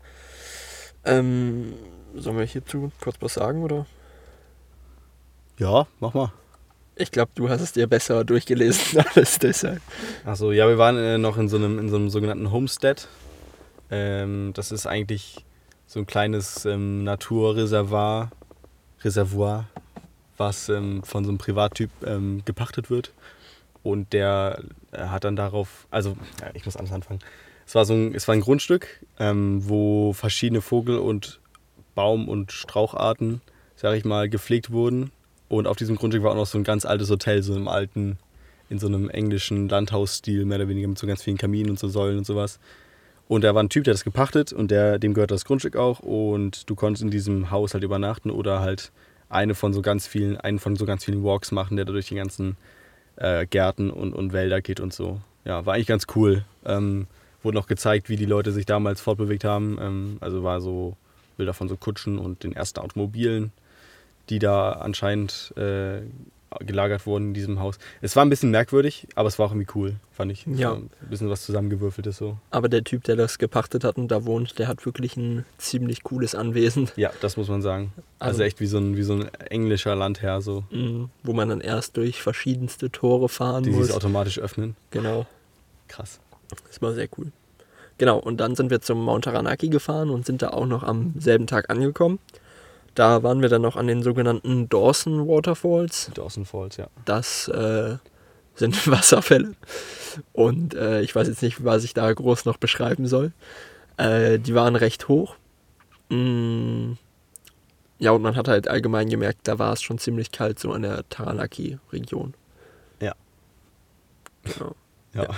[1.05, 1.73] ähm,
[2.15, 3.85] sollen wir hierzu kurz was sagen, oder?
[5.59, 6.31] Ja, mach mal.
[6.95, 9.81] Ich glaube, du hast es dir besser durchgelesen alles deshalb.
[10.23, 13.07] Achso, ja, wir waren äh, noch in so einem, in so einem sogenannten Homestead.
[13.91, 15.45] Ähm, das ist eigentlich
[15.85, 18.31] so ein kleines ähm, Naturreservoir,
[19.01, 19.67] Reservoir,
[20.37, 23.11] was ähm, von so einem Privattyp ähm, gepachtet wird.
[23.83, 27.19] Und der äh, hat dann darauf, also ja, ich muss anders anfangen.
[27.67, 28.87] Es war so ein, es war ein Grundstück,
[29.19, 31.41] ähm, wo verschiedene Vogel- und
[31.95, 33.41] Baum- und Straucharten,
[33.75, 35.11] sag ich mal, gepflegt wurden.
[35.49, 38.17] Und auf diesem Grundstück war auch noch so ein ganz altes Hotel, so im alten,
[38.69, 41.87] in so einem englischen Landhausstil, mehr oder weniger mit so ganz vielen Kaminen und so
[41.87, 42.59] Säulen und sowas.
[43.27, 45.99] Und da war ein Typ, der das gepachtet und der, dem gehört das Grundstück auch.
[45.99, 48.91] Und du konntest in diesem Haus halt übernachten oder halt
[49.29, 52.07] eine von so ganz vielen, einen von so ganz vielen Walks machen, der da durch
[52.07, 52.57] die ganzen
[53.17, 55.21] äh, Gärten und, und Wälder geht und so.
[55.45, 56.43] Ja, war eigentlich ganz cool.
[56.65, 57.07] Ähm,
[57.43, 59.77] wurde noch gezeigt, wie die Leute sich damals fortbewegt haben.
[59.79, 60.95] Ähm, also war so
[61.37, 63.51] Bilder von so Kutschen und den ersten Automobilen,
[64.29, 66.01] die da anscheinend äh,
[66.61, 67.77] gelagert wurden in diesem Haus.
[68.01, 70.47] Es war ein bisschen merkwürdig, aber es war auch irgendwie cool, fand ich.
[70.47, 70.73] Ja.
[70.73, 72.37] Ein bisschen was zusammengewürfeltes so.
[72.49, 76.01] Aber der Typ, der das gepachtet hat und da wohnt, der hat wirklich ein ziemlich
[76.01, 77.93] cooles Anwesen, Ja, das muss man sagen.
[78.17, 81.49] Also, Also- echt wie so, ein, wie so ein englischer Landherr, so, mh, wo man
[81.49, 83.85] dann erst durch verschiedenste Tore fahren die muss.
[83.87, 84.75] sich automatisch öffnen.
[84.89, 85.27] Genau.
[85.87, 86.19] Krass.
[86.67, 87.31] Das war sehr cool.
[87.99, 91.13] Genau, und dann sind wir zum Mount Taranaki gefahren und sind da auch noch am
[91.19, 92.17] selben Tag angekommen.
[92.95, 96.11] Da waren wir dann noch an den sogenannten Dawson Waterfalls.
[96.13, 96.87] Dawson Falls, ja.
[97.05, 97.97] Das äh,
[98.55, 99.55] sind Wasserfälle.
[100.33, 103.31] Und äh, ich weiß jetzt nicht, was ich da groß noch beschreiben soll.
[103.97, 105.35] Äh, die waren recht hoch.
[106.09, 106.93] Mm,
[107.99, 110.83] ja, und man hat halt allgemein gemerkt, da war es schon ziemlich kalt, so an
[110.83, 112.33] der Taranaki-Region.
[113.01, 113.13] Ja.
[114.43, 114.75] Genau.
[115.11, 115.23] Ja.
[115.23, 115.29] Ja.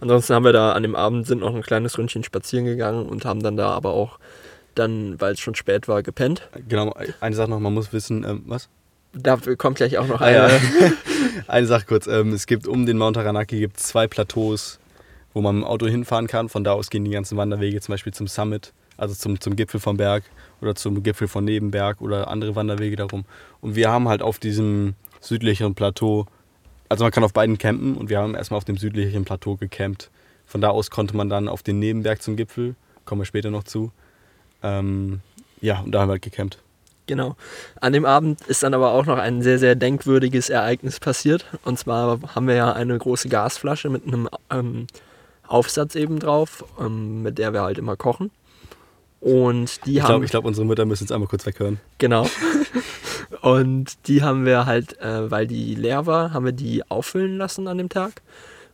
[0.00, 3.26] Ansonsten haben wir da an dem Abend sind noch ein kleines Ründchen spazieren gegangen und
[3.26, 4.18] haben dann da aber auch
[4.78, 6.48] dann, weil es schon spät war, gepennt.
[6.68, 8.68] Genau, eine Sache noch, man muss wissen, ähm, was?
[9.12, 10.36] Da kommt gleich auch noch Ah, eine.
[10.36, 10.50] ja.
[11.48, 14.78] eine Sache kurz, ähm, es gibt um den Mount Taranaki gibt zwei Plateaus,
[15.34, 16.48] wo man mit dem Auto hinfahren kann.
[16.48, 19.80] Von da aus gehen die ganzen Wanderwege zum Beispiel zum Summit, also zum, zum Gipfel
[19.80, 20.24] vom Berg
[20.60, 23.24] oder zum Gipfel von Nebenberg oder andere Wanderwege darum.
[23.60, 26.26] Und wir haben halt auf diesem südlicheren Plateau
[26.88, 30.10] also man kann auf beiden campen und wir haben erstmal auf dem südlichen Plateau gecampt.
[30.46, 33.64] Von da aus konnte man dann auf den Nebenberg zum Gipfel, kommen wir später noch
[33.64, 33.92] zu.
[34.62, 35.20] Ähm,
[35.60, 36.58] ja, und da haben wir halt gecampt.
[37.06, 37.36] Genau.
[37.80, 41.46] An dem Abend ist dann aber auch noch ein sehr, sehr denkwürdiges Ereignis passiert.
[41.64, 44.86] Und zwar haben wir ja eine große Gasflasche mit einem ähm,
[45.46, 48.30] Aufsatz eben drauf, ähm, mit der wir halt immer kochen.
[49.20, 50.08] Und die Ich haben.
[50.08, 51.80] glaube, ich glaub, unsere Mütter müssen jetzt einmal kurz weghören.
[51.96, 52.28] Genau.
[53.40, 57.66] Und die haben wir halt, äh, weil die leer war, haben wir die auffüllen lassen
[57.68, 58.22] an dem Tag.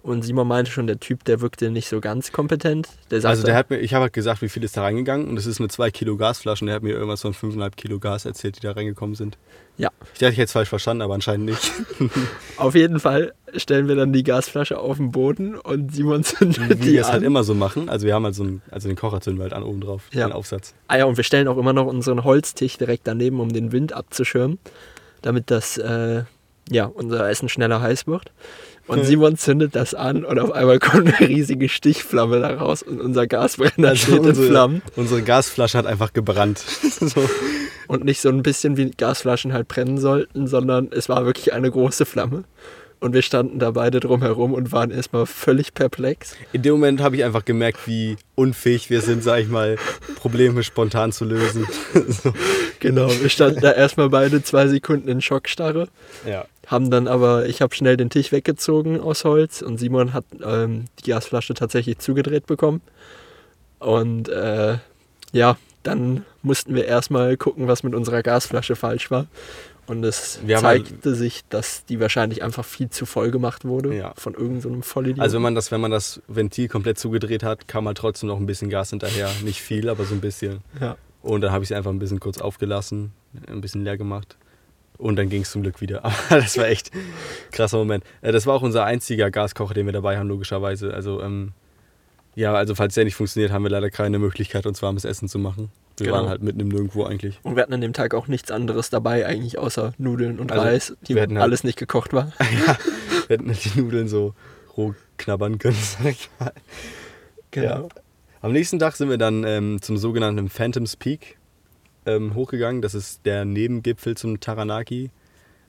[0.04, 2.88] Und Simon meinte schon, der Typ, der wirkte nicht so ganz kompetent.
[3.10, 5.38] Der Also der hat mir, ich habe halt gesagt, wie viel ist da reingegangen und
[5.38, 8.26] es ist eine 2 Kilo Gasflasche und der hat mir irgendwas von 5,5 Kilo Gas
[8.26, 9.38] erzählt, die da reingekommen sind.
[9.78, 9.88] Ja.
[10.12, 11.72] Ich dachte, ich hätte es falsch verstanden, aber anscheinend nicht.
[12.58, 16.74] auf jeden Fall stellen wir dann die Gasflasche auf den Boden und Simon zündet Wie
[16.74, 17.88] die wir es halt immer so machen.
[17.88, 20.02] Also wir haben halt so einen, also den Kocher zünden wir halt an oben drauf,
[20.12, 20.28] Ja.
[20.28, 20.74] den Aufsatz.
[20.86, 23.94] Ah ja, und wir stellen auch immer noch unseren Holztisch direkt daneben, um den Wind
[23.94, 24.58] abzuschirmen,
[25.22, 26.24] damit das, äh,
[26.70, 28.32] ja, unser Essen schneller heiß wird.
[28.86, 29.04] Und Mhm.
[29.04, 33.26] Simon zündet das an und auf einmal kommt eine riesige Stichflamme da raus und unser
[33.26, 34.82] Gasbrenner Also steht in unsere- Flammen.
[34.96, 36.58] Unsere Gasflasche hat einfach gebrannt.
[37.00, 37.28] so.
[37.86, 41.70] Und nicht so ein bisschen wie Gasflaschen halt brennen sollten, sondern es war wirklich eine
[41.70, 42.44] große Flamme.
[43.04, 46.36] Und wir standen da beide drumherum und waren erstmal völlig perplex.
[46.54, 49.76] In dem Moment habe ich einfach gemerkt, wie unfähig wir sind, sag ich mal,
[50.16, 51.66] Probleme spontan zu lösen.
[52.08, 52.32] so.
[52.80, 55.88] Genau, wir standen da erstmal beide zwei Sekunden in Schockstarre.
[56.26, 56.46] Ja.
[56.66, 60.86] Haben dann aber, ich habe schnell den Tisch weggezogen aus Holz und Simon hat ähm,
[61.04, 62.80] die Gasflasche tatsächlich zugedreht bekommen.
[63.80, 64.78] Und äh,
[65.32, 69.26] ja, dann mussten wir erstmal gucken, was mit unserer Gasflasche falsch war.
[69.86, 73.94] Und es Wir halt- zeigte sich, dass die wahrscheinlich einfach viel zu voll gemacht wurde
[73.94, 74.14] Ja.
[74.16, 75.20] von irgendeinem so einem Vollidiot.
[75.22, 78.38] Also wenn man das, wenn man das Ventil komplett zugedreht hat, kam halt trotzdem noch
[78.38, 79.30] ein bisschen Gas hinterher.
[79.44, 80.60] Nicht viel, aber so ein bisschen.
[80.80, 80.96] ja.
[81.22, 83.12] Und dann habe ich es einfach ein bisschen kurz aufgelassen,
[83.46, 84.36] ein bisschen leer gemacht.
[84.98, 86.04] Und dann ging es zum Glück wieder.
[86.04, 87.00] Aber das war echt ein
[87.50, 88.04] krasser Moment.
[88.20, 90.92] Äh, Das war auch unser einziger Gaskocher, den wir dabei haben, logischerweise.
[90.94, 91.52] Also, ähm,
[92.34, 95.38] ja, also falls der nicht funktioniert, haben wir leider keine Möglichkeit, uns warmes Essen zu
[95.38, 95.70] machen.
[95.96, 96.18] Wir Genau.
[96.18, 97.38] waren halt mitten im Nirgendwo eigentlich.
[97.44, 100.64] Und wir hatten an dem Tag auch nichts anderes dabei, eigentlich außer Nudeln und Also,
[100.64, 102.32] Reis, die halt- alles nicht gekocht war.
[103.28, 104.34] Wir hätten halt die Nudeln so
[104.76, 106.52] roh knabbern können, sag ich mal.
[107.52, 107.88] Genau.
[108.42, 111.38] Am nächsten Tag sind wir dann ähm, zum sogenannten Phantoms Peak
[112.04, 112.82] ähm, hochgegangen.
[112.82, 115.10] Das ist der Nebengipfel zum Taranaki.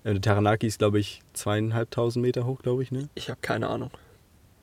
[0.04, 3.08] Äh, der Taranaki ist, glaube ich, zweieinhalbtausend Meter hoch, glaube ich, ne?
[3.16, 3.92] Ich habe keine Ahnung.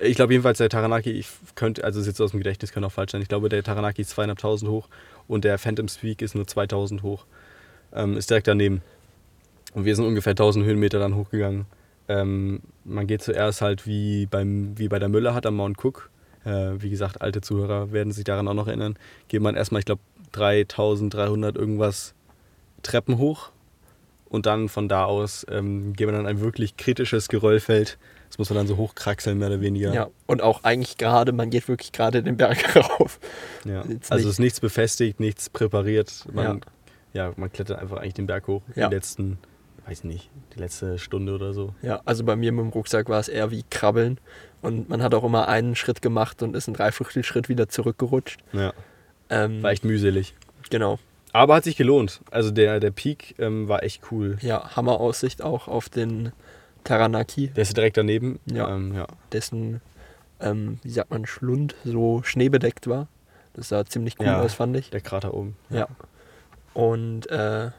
[0.02, 3.12] Ich glaube jedenfalls der Taranaki, ich könnte, also jetzt aus dem Gedächtnis, kann auch falsch
[3.12, 3.22] sein.
[3.22, 4.88] Ich glaube, der Taranaki ist zweieinhalbtausend hoch
[5.28, 7.24] und der Phantoms Peak ist nur 2000 hoch.
[7.94, 8.82] Ähm, ist direkt daneben.
[9.74, 11.66] Und wir sind ungefähr 1000 Höhenmeter dann hochgegangen.
[12.08, 16.10] Ähm, man geht zuerst halt wie, beim, wie bei der Müller hat am Mount Cook.
[16.44, 18.96] Äh, wie gesagt, alte Zuhörer werden sich daran auch noch erinnern.
[19.28, 22.14] Geht man erstmal, ich glaube, 3300 irgendwas
[22.82, 23.50] Treppen hoch.
[24.28, 27.98] Und dann von da aus ähm, geht man dann ein wirklich kritisches Geröllfeld.
[28.32, 29.92] Das muss man dann so hochkraxeln, mehr oder weniger.
[29.92, 30.08] Ja.
[30.26, 33.20] und auch eigentlich gerade, man geht wirklich gerade den Berg rauf.
[33.66, 33.84] Ja.
[34.08, 36.24] Also ist nichts befestigt, nichts präpariert.
[36.32, 36.62] Man,
[37.12, 37.26] Ja.
[37.26, 37.32] ja.
[37.36, 38.62] man klettert einfach eigentlich den Berg hoch.
[38.74, 38.88] Ja.
[38.88, 39.36] Die letzten,
[39.86, 41.74] weiß nicht, die letzte Stunde oder so.
[41.82, 44.18] Ja, also bei mir mit dem Rucksack war es eher wie Krabbeln.
[44.62, 48.40] Und man hat auch immer einen Schritt gemacht und ist einen Dreiviertelschritt wieder zurückgerutscht.
[48.54, 48.72] Ja.
[49.28, 50.34] Ähm, War echt mühselig.
[50.70, 50.98] genau.
[51.34, 52.20] Aber hat sich gelohnt.
[52.30, 54.38] Also der, der Peak ähm, war echt cool.
[54.40, 56.32] Ja, Hammeraussicht auch auf den
[56.84, 58.38] Taranaki, Der ist direkt daneben.
[58.46, 58.74] Ja.
[58.74, 59.06] Ähm, ja.
[59.32, 59.80] dessen,
[60.40, 63.08] ähm, wie sagt man, Schlund so schneebedeckt war.
[63.54, 64.40] Das sah ziemlich cool Ja.
[64.40, 64.90] aus, fand ich.
[64.90, 65.56] Der Krater oben.
[65.70, 65.86] Ja.
[66.74, 67.70] Und äh,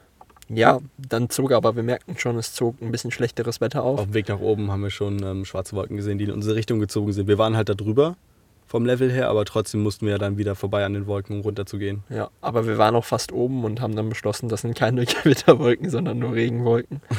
[0.49, 3.99] ja, dann zog aber, wir merkten schon, es zog ein bisschen schlechteres Wetter auf.
[3.99, 6.55] Auf dem Weg nach oben haben wir schon ähm, schwarze Wolken gesehen, die in unsere
[6.55, 7.27] Richtung gezogen sind.
[7.27, 8.15] Wir waren halt da drüber
[8.67, 11.41] vom Level her, aber trotzdem mussten wir ja dann wieder vorbei an den Wolken, um
[11.41, 12.03] runter zu gehen.
[12.09, 15.89] Ja, aber wir waren auch fast oben und haben dann beschlossen, das sind keine Gewitterwolken,
[15.89, 17.01] sondern nur Regenwolken.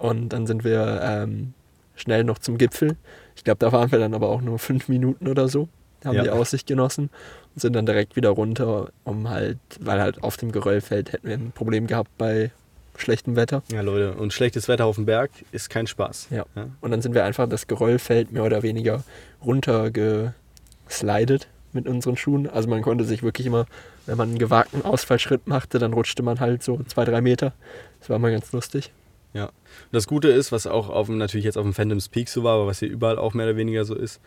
[0.00, 1.52] Und dann sind wir ähm,
[1.94, 2.96] schnell noch zum Gipfel.
[3.36, 5.68] Ich glaube, da waren wir dann aber auch nur fünf Minuten oder so,
[6.04, 6.22] haben Ja.
[6.22, 7.10] die Aussicht genossen
[7.54, 11.34] und sind dann direkt wieder runter, um halt, weil halt auf dem Geröllfeld hätten wir
[11.34, 12.50] ein Problem gehabt bei
[12.96, 13.62] schlechtem Wetter.
[13.72, 16.28] Ja, Leute, und schlechtes Wetter auf dem Berg ist kein Spaß.
[16.30, 16.44] Ja.
[16.56, 16.66] Ja.
[16.80, 19.04] Und dann sind wir einfach das Geröllfeld mehr oder weniger
[19.44, 22.48] runtergeslidet mit unseren Schuhen.
[22.48, 23.66] Also man konnte sich wirklich immer,
[24.06, 27.52] wenn man einen gewagten Ausfallschritt machte, dann rutschte man halt so zwei, drei Meter.
[28.00, 28.90] Das war mal ganz lustig.
[29.32, 29.46] Ja.
[29.46, 29.52] Und
[29.92, 32.54] das Gute ist, was auch auf dem, natürlich jetzt auf dem Phantoms Peak so war,
[32.56, 34.20] aber was hier überall auch mehr oder weniger so ist,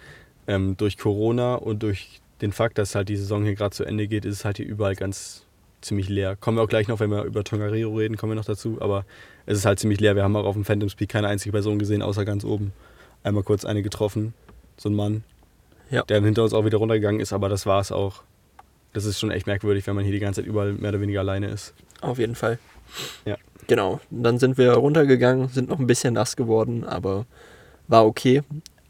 [0.48, 4.08] ähm, durch Corona und durch den Fakt, dass halt die Saison hier gerade zu Ende
[4.08, 5.44] geht, ist es halt hier überall ganz
[5.82, 6.36] ziemlich leer.
[6.38, 9.06] Kommen wir auch gleich noch, wenn wir über Tongariro reden, kommen wir noch dazu, aber
[9.46, 10.16] es ist halt ziemlich leer.
[10.16, 12.72] Wir haben auch auf dem Phantoms Peak keine einzige Person gesehen, außer ganz oben.
[13.24, 14.34] Einmal kurz eine getroffen,
[14.78, 15.24] so ein Mann,
[15.90, 16.04] Ja.
[16.04, 18.24] der dann hinter uns auch wieder runtergegangen ist, aber das war es auch.
[18.94, 21.20] Das ist schon echt merkwürdig, wenn man hier die ganze Zeit überall mehr oder weniger
[21.22, 21.74] alleine ist.
[22.02, 22.60] Auf jeden Fall.
[23.26, 23.38] Ja.
[23.68, 24.00] Genau.
[24.10, 27.26] Dann sind wir runtergegangen, sind noch ein bisschen nass geworden, aber
[27.88, 28.42] war okay.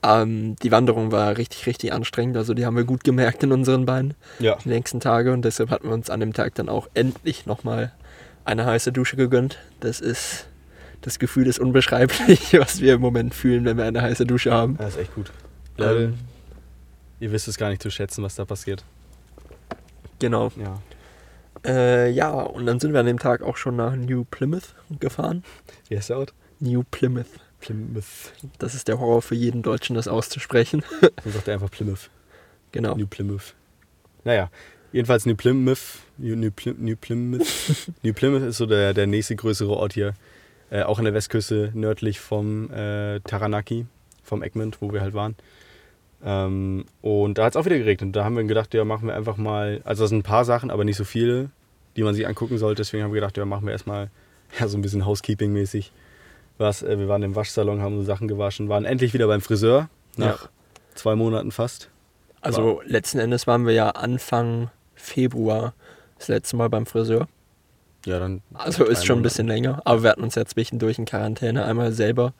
[0.01, 2.35] Ähm, die Wanderung war richtig, richtig anstrengend.
[2.37, 4.57] Also die haben wir gut gemerkt in unseren Beinen Ja.
[4.63, 7.93] die nächsten Tage und deshalb hatten wir uns an dem Tag dann auch endlich nochmal
[8.45, 9.59] eine heiße Dusche gegönnt.
[9.79, 10.47] Das ist,
[11.01, 14.75] das Gefühl ist unbeschreiblich, was wir im Moment fühlen, wenn wir eine heiße Dusche haben.
[14.77, 15.31] Das ist echt gut.
[15.77, 16.15] Ähm,
[17.21, 18.83] ihr wisst es gar nicht zu schätzen, was da passiert.
[20.19, 20.51] genau.
[20.57, 20.79] Ja.
[21.65, 25.43] Äh, ja, und dann sind wir an dem Tag auch schon nach New Plymouth gefahren.
[25.89, 26.33] Wie heißt der Ort?
[26.59, 27.25] New Plymouth.
[27.61, 28.33] Plymouth.
[28.59, 30.83] Das ist der Horror für jeden Deutschen, das auszusprechen.
[31.01, 32.09] Dann sagt er einfach Plymouth.
[32.71, 32.95] genau.
[32.95, 33.53] New Plymouth.
[34.25, 34.49] Naja,
[34.91, 35.99] jedenfalls New Plymouth.
[36.17, 37.47] New, New, Ply- New Plymouth.
[38.03, 40.13] New Plymouth ist so der, der nächste größere Ort hier.
[40.69, 43.85] Äh, auch an der Westküste, nördlich vom äh, Taranaki,
[44.23, 45.35] vom Egmont, wo wir halt waren.
[46.25, 48.07] Ähm, und da hat es auch wieder geregnet.
[48.07, 49.81] Und da haben wir gedacht, ja, machen wir einfach mal.
[49.83, 51.49] Also, das sind ein paar Sachen, aber nicht so viele,
[51.95, 52.81] die man sich angucken sollte.
[52.81, 54.09] Deswegen haben wir gedacht, ja, machen wir erstmal
[54.59, 55.91] ja, so ein bisschen Housekeeping-mäßig.
[56.57, 59.89] Was, äh, wir waren im Waschsalon, haben so Sachen gewaschen, waren endlich wieder beim Friseur.
[60.15, 60.49] Nach
[60.93, 61.89] zwei Monaten fast.
[62.41, 65.73] Also letzten Endes waren wir ja Anfang Februar
[66.19, 67.27] das letzte Mal beim Friseur.
[68.05, 68.41] Ja, dann.
[68.53, 69.81] Also ist schon ein bisschen länger.
[69.85, 72.33] Aber wir hatten uns ja zwischendurch in Quarantäne einmal selber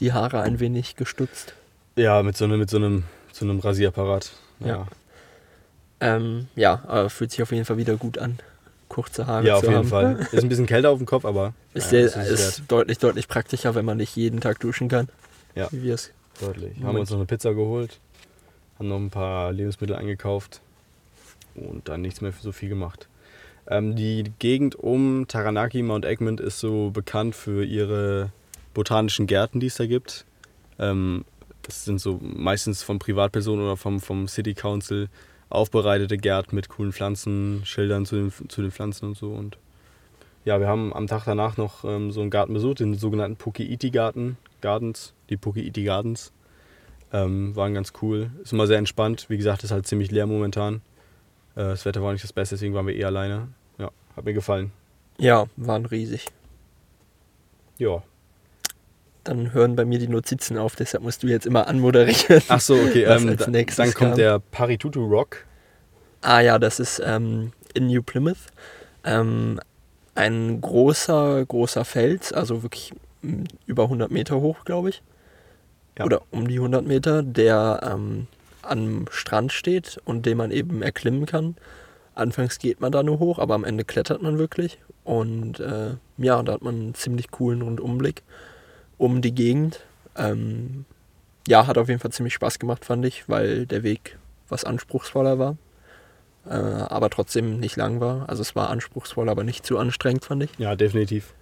[0.00, 1.54] die Haare ein wenig gestutzt.
[1.96, 3.04] Ja, mit so einem, mit so einem,
[3.38, 4.32] so einem Rasierapparat.
[4.60, 4.86] Ja.
[6.00, 8.38] Ähm, ja, aber fühlt sich auf jeden Fall wieder gut an,
[8.88, 9.88] kurze Haare Ja, auf zu jeden haben.
[9.88, 10.28] Fall.
[10.32, 13.74] Ist ein bisschen kälter auf dem Kopf, aber Ist, naja, sehr, ist deutlich, deutlich praktischer,
[13.74, 15.08] wenn man nicht jeden Tag duschen kann.
[15.54, 15.68] Ja.
[15.72, 16.12] Wie wir es.
[16.40, 16.74] Deutlich.
[16.76, 17.00] Haben Moment.
[17.00, 17.98] uns noch eine Pizza geholt,
[18.78, 20.60] haben noch ein paar Lebensmittel eingekauft
[21.56, 23.08] und dann nichts mehr so viel gemacht.
[23.66, 28.30] Ähm, die Gegend um Taranaki, Mount Egmont, ist so bekannt für ihre
[28.72, 30.24] botanischen Gärten, die es da gibt.
[30.78, 31.24] Ähm,
[31.68, 35.10] das sind so meistens von Privatpersonen oder vom, vom City Council
[35.50, 39.32] aufbereitete Gärten mit coolen Pflanzen, Schildern zu den, zu den Pflanzen und so.
[39.32, 39.58] Und
[40.46, 44.38] ja, wir haben am Tag danach noch ähm, so einen Garten besucht, den sogenannten Pukiiti-Garten,
[44.62, 46.32] Gardens, die Pukiiti Gardens.
[47.12, 48.30] Ähm, waren ganz cool.
[48.42, 49.26] Ist immer sehr entspannt.
[49.28, 50.76] Wie gesagt, ist halt ziemlich leer momentan.
[51.54, 53.48] Äh, das Wetter war nicht das Beste, deswegen waren wir eh alleine.
[53.76, 54.72] Ja, hat mir gefallen.
[55.18, 56.26] Ja, waren riesig.
[57.76, 58.02] Ja.
[59.28, 62.42] Dann hören bei mir die Notizen auf, deshalb musst du jetzt immer anmoderieren.
[62.48, 63.02] Ach so, okay.
[63.04, 64.14] Ähm, da, dann kommt kam.
[64.14, 65.44] der Paritutu Rock.
[66.22, 68.38] Ah ja, das ist ähm, in New Plymouth.
[69.04, 69.60] Ähm,
[70.14, 72.94] ein großer, großer Fels, also wirklich
[73.66, 75.02] über 100 Meter hoch, glaube ich.
[75.98, 76.06] Ja.
[76.06, 78.28] Oder um die 100 Meter, der ähm,
[78.62, 81.54] am Strand steht und den man eben erklimmen kann.
[82.14, 84.78] Anfangs geht man da nur hoch, aber am Ende klettert man wirklich.
[85.04, 88.22] Und äh, ja, da hat man einen ziemlich coolen Rundumblick
[88.98, 89.80] um die Gegend.
[90.16, 90.84] Ähm,
[91.46, 95.38] ja, hat auf jeden Fall ziemlich Spaß gemacht, fand ich, weil der Weg was anspruchsvoller
[95.38, 95.56] war
[96.48, 98.28] äh, aber trotzdem nicht lang war.
[98.28, 100.50] Also es war anspruchsvoll, aber nicht zu anstrengend, fand ich.
[100.58, 101.34] Ja, definitiv.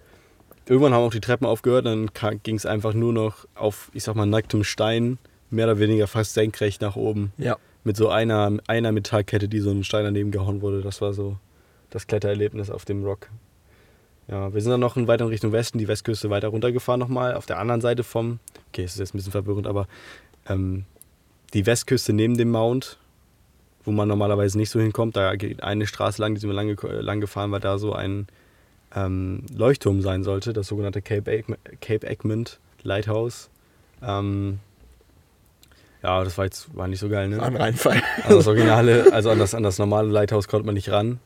[0.65, 2.09] Irgendwann haben auch die Treppen aufgehört, dann
[2.43, 5.17] ging es einfach nur noch auf, ich sag mal, nacktem Stein,
[5.49, 7.31] mehr oder weniger fast senkrecht nach oben.
[7.37, 7.57] Ja.
[7.85, 10.81] Mit so einer, einer Metallkette, die so ein Stein daneben gehauen wurde.
[10.81, 11.37] Das war so
[11.89, 13.29] das Klettererlebnis auf dem Rock.
[14.27, 17.33] Ja, wir sind dann noch in weiter Richtung Westen, die Westküste weiter runtergefahren nochmal.
[17.35, 19.87] Auf der anderen Seite vom, okay, es ist jetzt ein bisschen verwirrend, aber
[20.49, 20.85] ähm,
[21.53, 22.97] die Westküste neben dem Mount,
[23.85, 26.77] wo man normalerweise nicht so hinkommt, da geht eine Straße lang, die sind wir lang,
[27.01, 28.27] lang gefahren, weil da so ein
[28.93, 33.49] ähm, Leuchtturm sein sollte, das sogenannte Cape, Egm Cape Egmont Lighthouse.
[34.01, 34.59] Ähm,
[36.03, 37.41] ja, das war jetzt war nicht so geil, ne?
[37.41, 38.01] Ein Reinfall.
[38.23, 41.19] Also das Originale, also an das, an das normale Lighthouse konnte man nicht ran.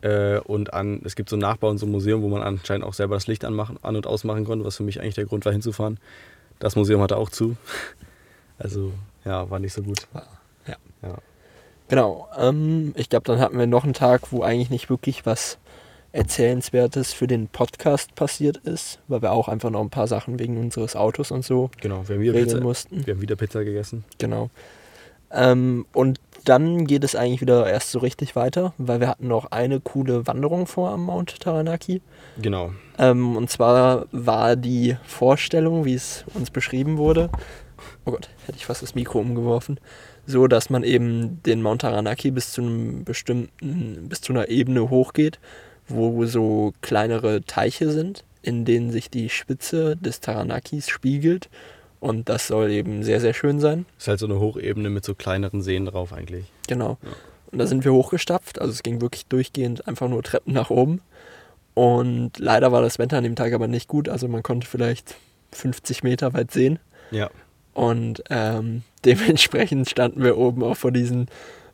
[0.00, 2.84] Äh, und an, es gibt so einen Nachbau in so einem Museum, wo man anscheinend
[2.84, 5.44] auch selber das Licht anmachen, an- und ausmachen konnte, was für mich eigentlich der Grund
[5.44, 5.98] war, hinzufahren.
[6.58, 7.56] Das Museum hatte auch zu.
[8.60, 8.92] Also,
[9.24, 10.08] ja, war nicht so gut.
[10.66, 10.74] Ja.
[11.02, 11.18] Ja.
[11.86, 12.28] Genau.
[12.36, 15.58] Ähm, ich glaube, dann hatten wir noch einen Tag, wo eigentlich nicht wirklich was
[16.10, 20.58] Erzählenswertes für den Podcast passiert ist, weil wir auch einfach noch ein paar Sachen wegen
[20.58, 23.06] unseres Autos und so Genau, wir haben wieder, Pizza, mussten.
[23.06, 24.04] wir haben wieder Pizza gegessen.
[24.18, 24.50] Genau.
[25.30, 29.50] Ähm, und dann geht es eigentlich wieder erst so richtig weiter, weil wir hatten noch
[29.50, 32.00] eine coole Wanderung vor am Mount Taranaki.
[32.40, 32.72] Genau.
[32.98, 37.28] Ähm, und zwar war die Vorstellung, wie es uns beschrieben wurde,
[38.06, 39.78] oh Gott, hätte ich fast das Mikro umgeworfen,
[40.26, 44.88] so dass man eben den Mount Taranaki bis zu einem bestimmten, bis zu einer Ebene
[44.88, 45.38] hochgeht,
[45.86, 51.50] wo so kleinere Teiche sind, in denen sich die Spitze des Taranakis spiegelt.
[52.00, 53.86] Und das soll eben sehr, sehr schön sein.
[53.98, 56.46] Ist halt so eine Hochebene mit so kleineren Seen drauf eigentlich.
[56.68, 56.98] Genau.
[57.50, 58.60] Und da sind wir hochgestapft.
[58.60, 61.00] Also es ging wirklich durchgehend einfach nur Treppen nach oben.
[61.74, 64.08] Und leider war das Wetter an dem Tag aber nicht gut.
[64.08, 65.16] Also man konnte vielleicht
[65.52, 66.78] 50 Meter weit sehen.
[67.10, 67.30] Ja.
[67.74, 71.26] Und ähm, dementsprechend standen wir oben auch vor diesen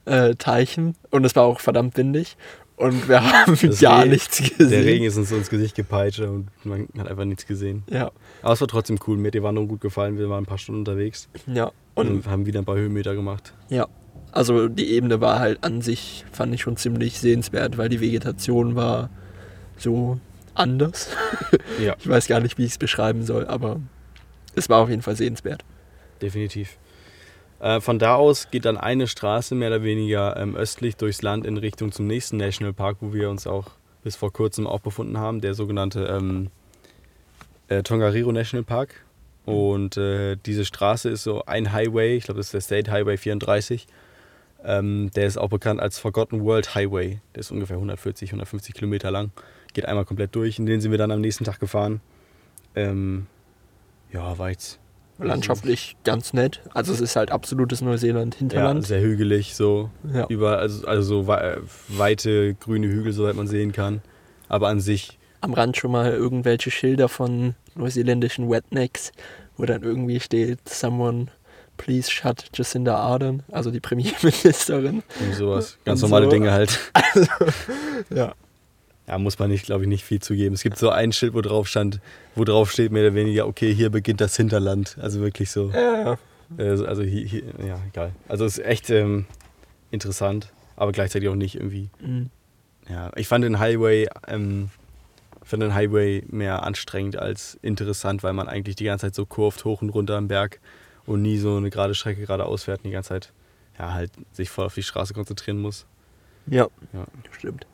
[0.04, 0.96] äh, Teichen.
[1.10, 2.36] Und es war auch verdammt windig.
[2.76, 4.70] Und wir haben Das gar Regen- nichts gesehen.
[4.70, 7.82] Der Regen ist uns ins Gesicht gepeitscht und man hat einfach nichts gesehen.
[7.88, 8.10] Ja,
[8.42, 9.16] Aber es war trotzdem cool.
[9.16, 10.18] Mir hat die Wanderung gut gefallen.
[10.18, 11.70] Wir waren ein paar Stunden unterwegs ja.
[11.94, 13.52] und, Und haben wieder ein paar Höhenmeter gemacht.
[13.68, 13.86] ja,
[14.32, 18.74] also die Ebene war halt an sich, fand ich schon ziemlich sehenswert, weil die Vegetation
[18.74, 19.10] war
[19.76, 20.18] so
[20.54, 21.08] anders.
[21.80, 23.80] Ja, Ich weiß gar nicht, wie ich es beschreiben soll, aber
[24.56, 25.64] es war auf jeden Fall sehenswert.
[26.20, 26.76] definitiv.
[27.60, 31.46] Äh, von da aus geht dann eine Straße mehr oder weniger ähm, östlich durchs Land
[31.46, 33.70] in Richtung zum nächsten Nationalpark, wo wir uns auch
[34.02, 36.50] bis vor kurzem auch befunden haben, der sogenannte ähm,
[37.68, 39.04] äh, Tongariro National Park.
[39.46, 43.16] Und äh, diese Straße ist so ein Highway, ich glaube, das ist der State Highway
[43.16, 43.86] 34.
[44.64, 47.20] Ähm, der ist auch bekannt als Forgotten World Highway.
[47.34, 49.30] Der ist ungefähr 140, 150 Kilometer lang.
[49.74, 50.58] Geht einmal komplett durch.
[50.58, 52.00] In den sind wir dann am nächsten Tag gefahren.
[52.74, 53.26] Ähm,
[54.10, 54.78] ja, war jetzt
[55.18, 56.60] Landschaftlich ganz nett.
[56.74, 58.84] Also es ist halt absolutes ja, Neuseeland-Hinterland.
[58.84, 63.72] sehr hügelig, so Ja, über also, also so wei- weite grüne Hügel, soweit man sehen
[63.72, 64.02] kann.
[64.48, 69.12] Aber an sich, Am Rand schon mal irgendwelche Schilder von neuseeländischen Wetnecks,
[69.56, 71.26] wo dann irgendwie steht, someone
[71.76, 75.02] please shut Jacinda Ardern, also die Premierministerin.
[75.20, 75.78] irgendwie sowas.
[75.84, 76.30] Ganz Und normale so.
[76.30, 76.78] Dinge halt.
[78.10, 78.34] Ja.
[79.06, 80.54] Ja, muss man nicht, glaube ich, nicht viel zugeben.
[80.54, 82.00] Es gibt so ein Schild, wo drauf stand,
[82.34, 84.96] wo drauf steht mehr oder weniger, okay, hier beginnt das Hinterland.
[85.00, 85.70] Also wirklich so.
[85.70, 86.18] Ja,
[86.56, 88.12] Äh, Also hier, hier ja, egal.
[88.28, 89.26] Also es ist echt ähm,
[89.90, 91.90] interessant, aber gleichzeitig auch nicht irgendwie.
[92.00, 92.30] Mhm.
[92.88, 94.70] Ja, ich fand den Highway, ähm,
[95.42, 99.64] fand den Highway mehr anstrengend als interessant, weil man eigentlich die ganze Zeit so kurvt
[99.66, 100.60] hoch und runter am Berg
[101.06, 103.32] und nie so eine gerade Strecke geradeaus fährt und die ganze Zeit
[103.78, 105.84] ja halt sich voll auf die Straße konzentrieren muss.
[106.46, 107.04] ja, Ja.
[107.32, 107.66] stimmt.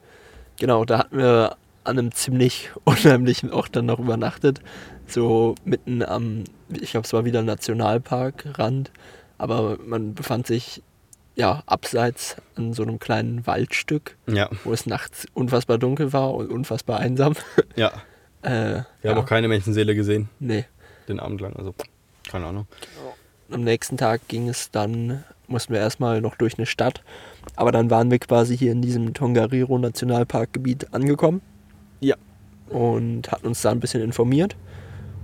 [0.60, 4.60] Genau, da hatten wir an einem ziemlich unheimlichen Ort dann noch übernachtet.
[5.08, 8.92] So mitten am, ich glaube, es war wieder Nationalparkrand,
[9.38, 10.82] aber man befand sich
[11.34, 16.50] ja abseits an so einem kleinen Waldstück, Ja, wo es nachts unfassbar dunkel war und
[16.50, 17.34] unfassbar einsam.
[17.76, 17.90] ja.
[18.42, 20.64] Äh, Wir ja, haben auch keine Menschenseele gesehen, nee.
[21.08, 21.54] den Abend lang.
[21.56, 21.74] Also,
[22.30, 22.66] keine Ahnung.
[23.50, 27.02] Am nächsten Tag ging es dann, mussten wir erstmal noch durch eine Stadt,
[27.56, 31.42] aber dann waren wir quasi hier in diesem Tongariro Nationalparkgebiet angekommen.
[32.00, 32.16] Ja.
[32.68, 34.56] Und hatten uns da ein bisschen informiert.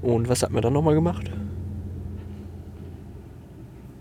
[0.03, 1.31] Und was hatten wir dann nochmal gemacht?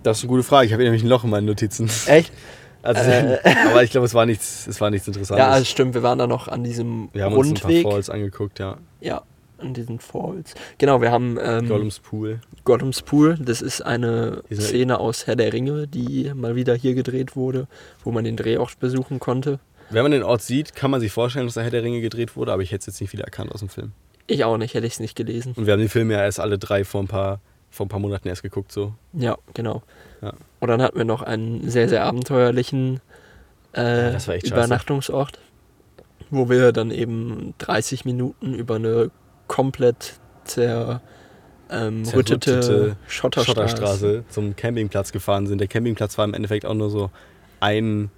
[0.03, 0.67] Das ist eine gute Frage.
[0.67, 1.89] Ich habe nämlich ein Loch in meinen Notizen.
[2.07, 2.31] Echt?
[2.85, 3.39] Also, Äh.
[3.71, 5.43] aber ich glaube, es war nichts, es war nichts Interessantes.
[5.43, 7.83] Ja, also stimmt, wir waren da noch an diesem wir haben uns ein Rundweg.
[7.83, 8.77] paar Falls angeguckt, ja.
[9.01, 9.23] ja,
[9.57, 10.53] an diesen Falls.
[10.77, 12.39] Genau, wir haben ähm, Gollums Pool.
[12.63, 13.37] Gollums Pool.
[13.39, 17.67] Das ist eine Dieser- Szene aus Herr der Ringe, die mal wieder hier gedreht wurde,
[18.03, 19.59] wo man den Drehort besuchen konnte.
[19.89, 22.35] Wenn man den Ort sieht, kann man sich vorstellen, dass da Herr der Ringe gedreht
[22.35, 23.91] wurde, aber ich hätte es jetzt nicht wieder erkannt aus dem Film.
[24.27, 25.53] Ich auch nicht, hätte ich es nicht gelesen.
[25.55, 27.39] Und wir haben den Film ja erst alle drei vor ein paar,
[27.69, 28.93] vor ein paar Monaten erst geguckt, so.
[29.13, 29.83] Ja, genau.
[30.23, 30.33] Ja.
[30.59, 32.99] Und dann hatten wir noch einen sehr, sehr abenteuerlichen
[33.73, 34.47] äh, scheiße.
[34.47, 35.37] Übernachtungsort,
[36.31, 39.11] wo wir dann eben 30 Minuten über eine
[39.47, 41.01] komplett zerrüttete
[41.69, 43.51] ähm, Zerrüttete rüttete Schotterstraße.
[43.51, 45.59] Schotterstraße zum Campingplatz gefahren sind.
[45.59, 47.11] Der Campingplatz war im Endeffekt auch nur so
[47.59, 48.11] ein,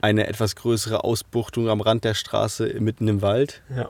[0.00, 3.62] eine etwas größere Ausbuchtung am Rand der Straße mitten im Wald.
[3.74, 3.88] Ja.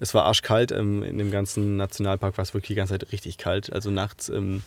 [0.00, 0.72] Es war arschkalt.
[0.72, 3.72] Ähm, in dem ganzen Nationalpark war es wirklich die ganze Zeit richtig kalt.
[3.72, 4.62] Also nachts, ähm,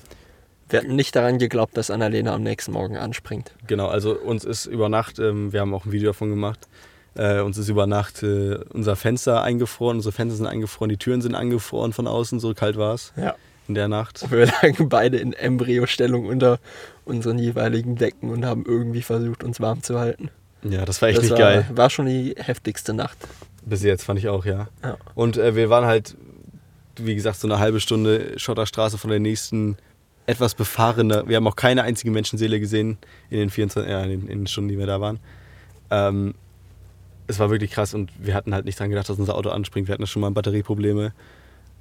[0.69, 3.53] Wir hatten nicht daran geglaubt, dass Annalena am nächsten Morgen anspringt.
[3.67, 6.67] genau, also uns ist über Nacht, ähm, wir haben auch ein Video davon gemacht,
[7.15, 11.21] äh, uns ist über Nacht äh, unser Fenster eingefroren, unsere Fenster sind eingefroren, die Türen
[11.21, 13.35] sind eingefroren von außen, so kalt war es Ja.
[13.67, 14.23] in der Nacht.
[14.23, 16.59] Und wir lagen beide in Embryostellung unter
[17.05, 20.29] unseren jeweiligen Decken und haben irgendwie versucht, uns warm zu halten.
[20.63, 21.65] Ja, das war echt das nicht war, geil.
[21.73, 23.17] war schon die heftigste Nacht.
[23.65, 24.67] Bis jetzt fand ich auch, ja.
[24.83, 24.97] Ja.
[25.13, 26.15] Und äh, wir waren halt,
[26.97, 29.77] wie gesagt, so eine halbe Stunde Schotterstraße von der nächsten
[30.27, 31.27] etwas befahrener.
[31.27, 32.97] Wir haben auch keine einzige Menschenseele gesehen
[33.29, 35.19] in den 24, ja, in den, in den Stunden, die wir da waren.
[35.91, 36.33] Ähm,
[37.27, 39.87] es war wirklich krass und wir hatten halt nicht dran gedacht, dass unser Auto anspringt.
[39.87, 41.13] Wir hatten schon mal Batterieprobleme.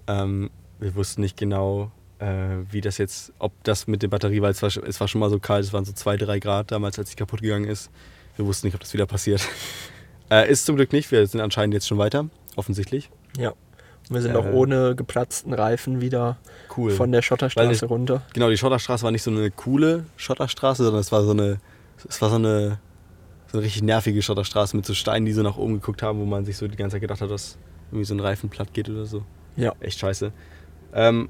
[0.06, 2.26] Ähm, wir wussten nicht genau, äh,
[2.70, 5.30] wie das jetzt, ob das mit der Batterie, weil es war, es war schon mal
[5.30, 7.90] so kalt, es waren so 2, 3 Grad damals, als sie kaputt gegangen ist.
[8.36, 9.46] Wir wussten nicht, ob das wieder passiert.
[10.30, 12.26] äh, ist zum Glück nicht, wir sind anscheinend jetzt schon weiter,
[12.56, 13.10] offensichtlich.
[13.38, 13.50] Ja.
[13.50, 14.52] Und wir sind auch Äh.
[14.52, 16.36] ohne geplatzten Reifen wieder
[16.76, 16.90] Cool.
[16.90, 18.22] von der Schotterstraße ich- runter.
[18.34, 21.58] Genau, die Schotterstraße war nicht so eine coole Schotterstraße, sondern es war so eine,
[22.06, 22.78] es war so eine,
[23.54, 26.24] so eine richtig nervige Schotterstraße mit so Steinen, die so nach oben geguckt haben, wo
[26.24, 27.56] man sich so die ganze Zeit gedacht hat, dass
[27.90, 29.22] irgendwie so ein Reifen platt geht oder so.
[29.56, 29.72] Ja.
[29.78, 30.32] Echt scheiße.
[30.92, 31.28] Ähm,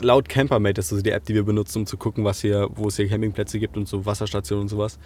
[0.00, 2.68] laut Campermate, das ist so die App, die wir benutzen, um zu gucken, was hier,
[2.76, 5.00] wo es hier Campingplätze gibt und so Wasserstationen und sowas,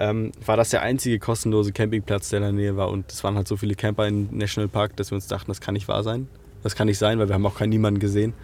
[0.00, 2.90] ähm, war das der einzige kostenlose Campingplatz, der in der Nähe war.
[2.90, 5.74] Und es waren halt so viele Camper im Nationalpark, dass wir uns dachten, das kann
[5.74, 6.26] nicht wahr sein.
[6.64, 8.34] Das kann nicht sein, weil wir haben auch keinen niemanden gesehen.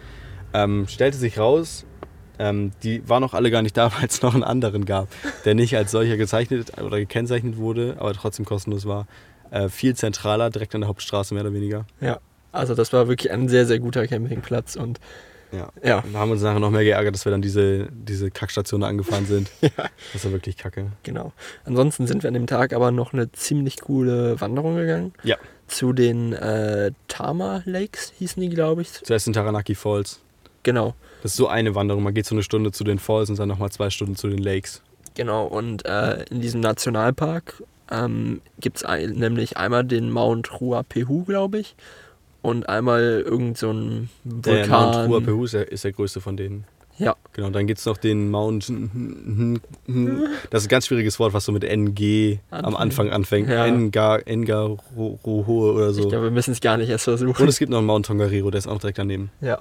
[0.53, 1.85] Ähm, stellte sich raus,
[2.39, 5.07] Ähm, die waren auch alle gar nicht da, weil es noch einen anderen gab,
[5.45, 9.07] der nicht als solcher gezeichnet oder gekennzeichnet wurde, aber trotzdem kostenlos war.
[9.51, 11.85] Äh, viel zentraler, direkt an der Hauptstraße mehr oder weniger.
[12.01, 12.19] Ja,
[12.51, 14.99] also das war wirklich ein sehr, sehr guter Campingplatz und
[15.51, 15.69] Ja.
[15.83, 19.27] ja, Wir haben uns nachher noch mehr geärgert, dass wir dann diese, diese Kackstation angefahren
[19.27, 19.51] sind.
[19.61, 19.69] Ja.
[20.11, 20.87] Das war wirklich kacke.
[21.03, 21.33] genau.
[21.65, 25.13] Ansonsten sind wir an dem Tag aber noch eine ziemlich coole Wanderung gegangen.
[25.23, 25.37] Ja.
[25.67, 28.91] Zu den äh, Tama Lakes hießen die, glaube ich.
[29.03, 30.19] Zuerst in Taranaki Falls.
[30.63, 30.95] Genau.
[31.23, 32.03] Das ist so eine Wanderung.
[32.03, 34.37] Man geht so eine Stunde zu den Falls und dann nochmal zwei Stunden zu den
[34.39, 34.81] Lakes.
[35.15, 41.23] Genau, und äh, in diesem Nationalpark ähm, gibt es ein, nämlich einmal den Mount Ruapehu,
[41.23, 41.75] glaube ich,
[42.41, 44.91] und einmal irgend so ein Der Vulkan.
[45.07, 46.65] Mount Ruapehu ist der, ist der größte von denen.
[46.99, 48.67] Ja, Genau, dann gibt es noch den Mount.
[50.49, 52.79] Das ist ein ganz schwieriges Wort, was so mit NG am Anfängt.
[52.81, 53.49] Anfang anfängt.
[53.49, 53.65] Ja.
[53.65, 54.61] Enga, Enga
[54.95, 56.07] Ro- Rohoe oder ich so.
[56.09, 57.41] glaube, wir müssen es gar nicht erst versuchen.
[57.41, 59.31] Und es gibt noch einen Mount Tongariro, der ist auch direkt daneben.
[59.41, 59.59] Ja.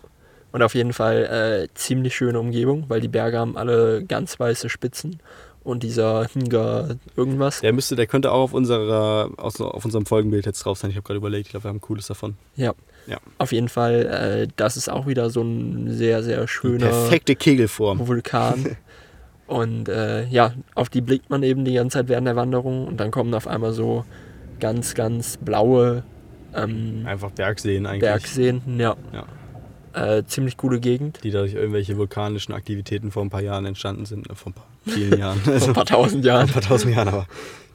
[0.52, 4.68] Und auf jeden Fall äh, ziemlich schöne Umgebung, weil die Berge haben alle ganz weiße
[4.68, 5.18] Spitzen
[5.64, 7.60] und dieser Nga irgendwas.
[7.60, 10.90] Der müsste, der könnte auch auf unserer, auf unserem Folgenbild jetzt drauf sein.
[10.90, 12.36] Ich habe gerade überlegt, ich glaube, wir haben ein cooles davon.
[12.56, 12.74] Ja.
[13.06, 13.18] Ja.
[13.38, 18.06] Auf jeden Fall, äh, das ist auch wieder so ein sehr, sehr schöner Perfekte Kegelform.
[18.06, 18.76] Vulkan.
[19.46, 22.98] Und äh, ja, auf die blickt man eben die ganze Zeit während der Wanderung und
[22.98, 24.06] dann kommen auf einmal so
[24.60, 26.04] ganz, ganz blaue
[26.54, 28.00] ähm, Einfach Bergseen eigentlich.
[28.00, 28.62] Bergseen.
[28.78, 28.96] Ja.
[29.12, 29.26] Ja.
[29.94, 31.20] Äh, ziemlich coole Gegend.
[31.24, 34.28] Die dadurch irgendwelche vulkanischen Aktivitäten vor ein paar Jahren entstanden sind.
[34.30, 35.38] Äh, Vor ein paar vielen Jahren.
[35.40, 36.48] Vor ein paar tausend vor ein Jahren.
[36.48, 37.26] paar tausend Jahren, aber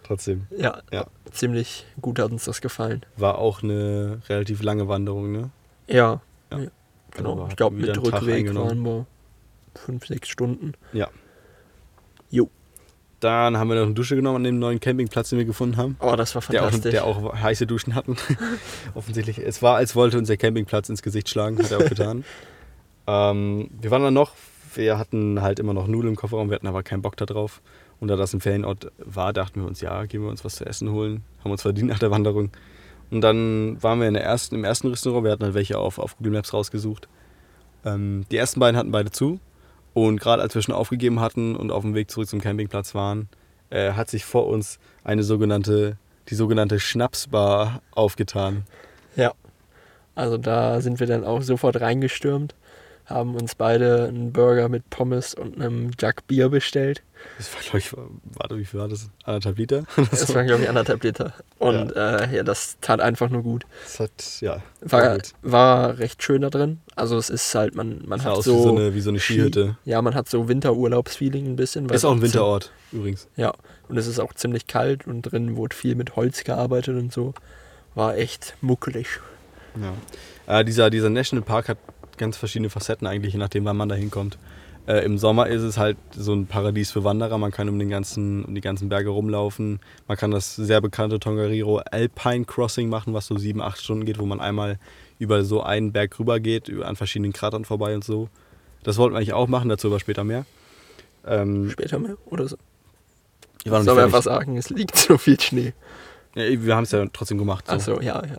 [0.03, 0.47] trotzdem.
[0.57, 1.05] Ja, Ja.
[1.31, 3.01] ziemlich gut hat uns das gefallen.
[3.17, 5.49] War auch eine relativ lange Wanderung, ne?
[5.87, 6.59] Ja, Ja.
[6.59, 6.67] ja,
[7.11, 7.33] genau.
[7.33, 9.05] Also ich glaube, mit Rückweg waren wir
[9.75, 10.73] fünf, sechs Stunden.
[10.93, 11.09] Ja.
[12.29, 12.49] Jo.
[13.19, 15.95] Dann haben wir noch eine Dusche genommen an dem neuen Campingplatz, den wir gefunden haben.
[15.99, 16.91] Oh, das war Der auch, fantastisch.
[16.91, 18.15] der auch heiße Duschen hatten.
[18.93, 19.39] Offensichtlich.
[19.39, 22.23] Es war, als wollte uns der Campingplatz ins Gesicht schlagen, hat er auch getan.
[23.07, 24.33] ähm, wir waren dann noch,
[24.75, 27.61] wir hatten halt immer noch Nudeln im Kofferraum, wir hatten aber keinen Bock da drauf.
[27.99, 30.65] Und da das ein Ferienort war, dachten wir uns, ja, gehen wir uns was zu
[30.67, 31.23] essen holen.
[31.43, 32.51] Haben uns verdient nach der Wanderung.
[33.09, 35.97] Und dann waren wir in der ersten, im ersten Restaurant, wir hatten halt welche auf,
[35.97, 37.07] auf Google Maps rausgesucht.
[37.85, 39.39] Ähm, die ersten beiden hatten beide zu.
[39.93, 43.29] Und gerade als wir schon aufgegeben hatten und auf dem Weg zurück zum Campingplatz waren,
[43.69, 45.97] äh, hat sich vor uns eine sogenannte,
[46.29, 48.63] die sogenannte Schnapsbar aufgetan.
[49.15, 49.33] Ja.
[50.15, 52.55] Also da sind wir dann auch sofort reingestürmt,
[53.07, 57.01] haben uns beide einen Burger mit Pommes und einem Jug Bier bestellt.
[57.37, 57.93] Das war, glaube ich,
[58.37, 59.09] warte, wie viel war das?
[59.23, 59.83] Anderthalb Liter?
[60.11, 61.33] Das waren, glaube ich, anderthalb Liter.
[61.57, 62.17] Und ja.
[62.17, 63.65] Äh, ja, das tat einfach nur gut.
[63.83, 64.61] Das hat, ja.
[64.81, 65.31] War, gut.
[65.41, 66.81] war recht schön da drin.
[66.95, 68.57] Also es ist halt, man, man hat so...
[68.57, 69.77] wie so eine, wie so eine Skihütte.
[69.85, 71.89] Ja, man hat so Winterurlaubsfeeling ein bisschen.
[71.89, 73.27] Ist auch ein Winterort, übrigens.
[73.37, 73.53] Ja,
[73.87, 77.33] und es ist auch ziemlich kalt und drin wurde viel mit Holz gearbeitet und so.
[77.95, 79.07] War echt muckelig.
[79.81, 80.59] Ja.
[80.59, 81.77] Äh, dieser, dieser Nationalpark hat
[82.17, 84.37] ganz verschiedene Facetten eigentlich, je nachdem, wann man da hinkommt.
[84.87, 87.37] Äh, Im Sommer ist es halt so ein Paradies für Wanderer.
[87.37, 89.79] Man kann um, den ganzen, um die ganzen Berge rumlaufen.
[90.07, 94.17] Man kann das sehr bekannte Tongariro Alpine Crossing machen, was so sieben, acht Stunden geht,
[94.17, 94.79] wo man einmal
[95.19, 98.29] über so einen Berg rüber geht, an verschiedenen Kratern vorbei und so.
[98.83, 100.45] Das wollten wir eigentlich auch machen, dazu aber später mehr.
[101.25, 102.55] Ähm, Später mehr oder so.
[103.63, 105.73] wir waren noch Soll man einfach sagen, es liegt so viel Schnee.
[106.35, 107.65] Ja, wir haben es ja trotzdem gemacht.
[107.67, 107.73] So.
[107.73, 108.37] Achso, ja, ja.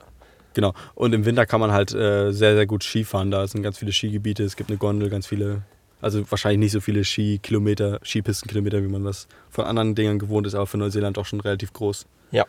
[0.55, 0.75] Genau.
[0.95, 3.31] Und im Winter kann man halt äh, sehr, sehr gut Skifahren.
[3.31, 5.63] Da sind ganz viele Skigebiete, es gibt eine Gondel, ganz viele,
[6.01, 10.55] also wahrscheinlich nicht so viele Skikilometer, Skipistenkilometer, wie man das von anderen Dingern gewohnt ist,
[10.55, 12.07] aber für Neuseeland auch schon relativ groß.
[12.33, 12.45] Ja.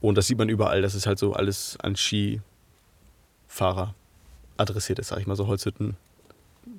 [0.00, 3.94] Und das sieht man überall, das ist halt so alles an Skifahrer
[4.56, 5.96] adressiert ist, sag ich mal, so Holzhütten,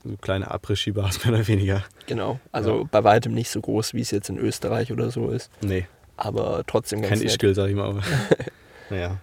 [0.03, 1.83] so kleine Abriss-Skibars mehr oder weniger.
[2.07, 2.39] Genau.
[2.51, 2.87] Also Ja.
[2.91, 5.49] bei weitem nicht so groß, wie es jetzt in Österreich oder so ist.
[5.61, 5.87] Nee,
[6.17, 7.27] Aber trotzdem ganz kein.
[7.27, 7.89] Ischgl, sag ich mal.
[7.89, 8.01] Aber
[8.89, 9.17] naja.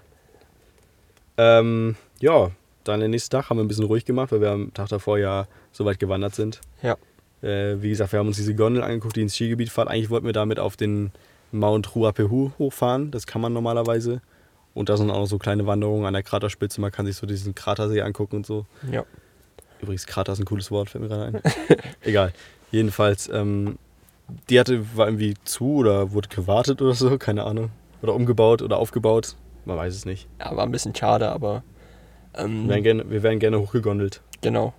[1.36, 2.50] Ähm, ja,
[2.84, 5.18] dann den nächsten Tag haben wir ein bisschen ruhig gemacht, weil wir am Tag davor
[5.18, 6.60] ja so weit gewandert sind.
[6.82, 6.96] Ja.
[7.42, 9.88] Äh, wie gesagt, wir haben uns diese Gondel angeguckt, die ins Skigebiet fahren.
[9.88, 11.12] Eigentlich wollten wir damit auf den
[11.52, 13.10] Mount Ruapehu hochfahren.
[13.10, 14.20] Das kann man normalerweise.
[14.74, 16.80] Und da sind auch noch so kleine Wanderungen an der Kraterspitze.
[16.80, 18.66] Man kann sich so diesen Kratersee angucken und so.
[18.90, 19.04] Ja.
[19.80, 21.42] Übrigens, Krater ist ein cooles Wort, fällt mir gerade ein.
[22.02, 22.32] Egal.
[22.70, 23.78] Jedenfalls, ähm,
[24.48, 27.70] die hatte, war irgendwie zu oder wurde gewartet oder so, keine Ahnung.
[28.02, 29.36] Oder umgebaut oder aufgebaut.
[29.64, 30.28] Man weiß es nicht.
[30.40, 31.62] ja, war ein bisschen schade, aber
[32.36, 34.20] ähm, Wir wären gerne, wir wären gerne hochgegondelt.
[34.40, 34.72] genau.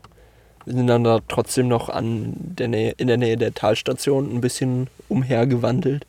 [0.68, 4.42] Wir sind dann da trotzdem noch an der Nähe, in der Nähe der Talstation ein
[4.42, 6.08] bisschen umhergewandelt.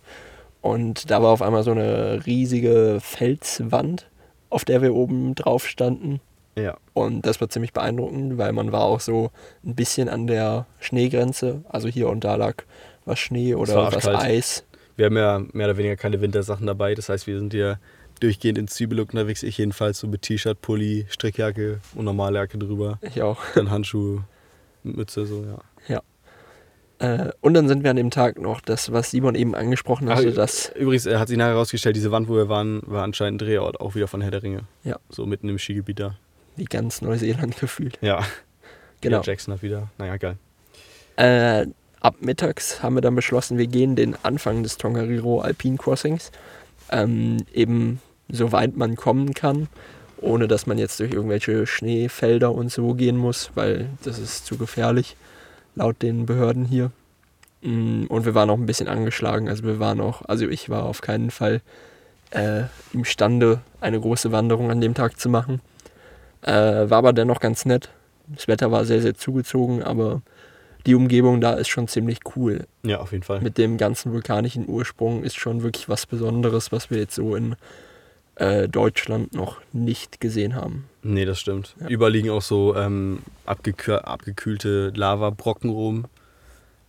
[0.63, 4.07] Und da war auf einmal so eine riesige Felswand,
[4.49, 6.21] auf der wir oben drauf standen.
[6.59, 6.79] Ja.
[6.95, 9.31] Und das war ziemlich beeindruckend, weil man war auch so
[9.63, 11.63] ein bisschen an der Schneegrenze.
[11.69, 12.55] Also hier und da lag
[13.05, 14.09] was Schnee oder was.
[14.09, 14.65] Eis.
[14.97, 16.95] Wir haben ja mehr oder weniger keine Wintersachen dabei.
[16.95, 17.79] Das heißt, wir sind hier
[18.21, 19.43] durchgehend in Zwiebellook unterwegs.
[19.43, 22.99] Ich jedenfalls so mit T-Shirt, Pulli, Strickjacke und normale Jacke drüber.
[23.03, 23.41] Ich auch.
[23.55, 24.25] Dann Handschuhe,
[24.83, 25.59] Mütze, so, ja.
[26.99, 30.29] Äh, und dann sind wir an dem Tag noch, das, was Simon eben angesprochen hatte,
[30.31, 30.73] Ach, das.
[30.75, 33.95] Übrigens hat sich nachher herausgestellt, diese Wand, wo wir waren, war anscheinend ein Drehort auch
[33.95, 34.61] wieder von Herr der Ringe.
[34.83, 34.99] Ja.
[35.11, 36.17] So mitten im Skigebiet da.
[36.57, 37.99] Wie ganz Neuseeland gefühlt.
[38.01, 38.25] Ja.
[39.03, 39.19] Genau.
[39.19, 39.91] Peter Jackson hat wieder.
[39.99, 40.39] Naja, geil.
[41.17, 41.67] Äh,
[42.01, 46.31] ab mittags haben wir dann beschlossen, wir gehen den Anfang des Tongariro Alpine Crossings.
[46.91, 49.69] Ähm, eben so weit man kommen kann,
[50.21, 54.57] ohne dass man jetzt durch irgendwelche Schneefelder und so gehen muss, weil das ist zu
[54.57, 55.17] gefährlich,
[55.75, 56.91] laut den Behörden hier.
[57.63, 60.85] Mm, Und wir waren auch ein bisschen angeschlagen, also wir waren auch, also ich war
[60.85, 61.61] auf keinen Fall
[62.31, 65.61] äh, imstande, eine große Wanderung an dem Tag zu machen.
[66.43, 67.91] Äh, war aber dennoch ganz nett.
[68.29, 70.23] Das Wetter war sehr, sehr zugezogen, aber
[70.87, 72.67] die Umgebung da ist schon ziemlich cool.
[72.85, 73.41] Ja, auf jeden Fall.
[73.41, 77.57] Mit dem ganzen vulkanischen Ursprung ist schon wirklich was Besonderes, was wir jetzt so in
[78.37, 80.85] äh, Deutschland noch nicht gesehen haben.
[81.03, 81.75] Nee, das stimmt.
[81.81, 81.89] Ja.
[81.89, 86.05] Überall liegen auch so ähm, abgekühl abgekühlte Lavabrocken rum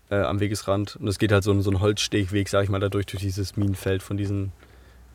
[0.10, 0.96] äh, am Wegesrand.
[0.98, 3.56] Und es geht halt so, ein- so ein Holzstegweg, sag ich mal, dadurch durch dieses
[3.58, 4.52] Minenfeld von diesen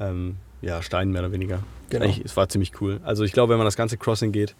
[0.01, 1.63] ähm, ja, Steinen mehr oder weniger.
[1.91, 2.07] Genau.
[2.25, 3.01] Es war ziemlich cool.
[3.05, 4.55] Also ich glaube, wenn man das ganze Crossing geht,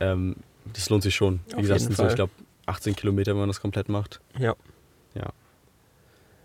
[0.00, 0.36] ähm,
[0.72, 1.40] das lohnt sich schon.
[1.48, 2.32] Wie Auf gesagt, sind so, ich glaube,
[2.66, 4.20] 18 Kilometer, wenn man das komplett macht.
[4.38, 4.54] Ja.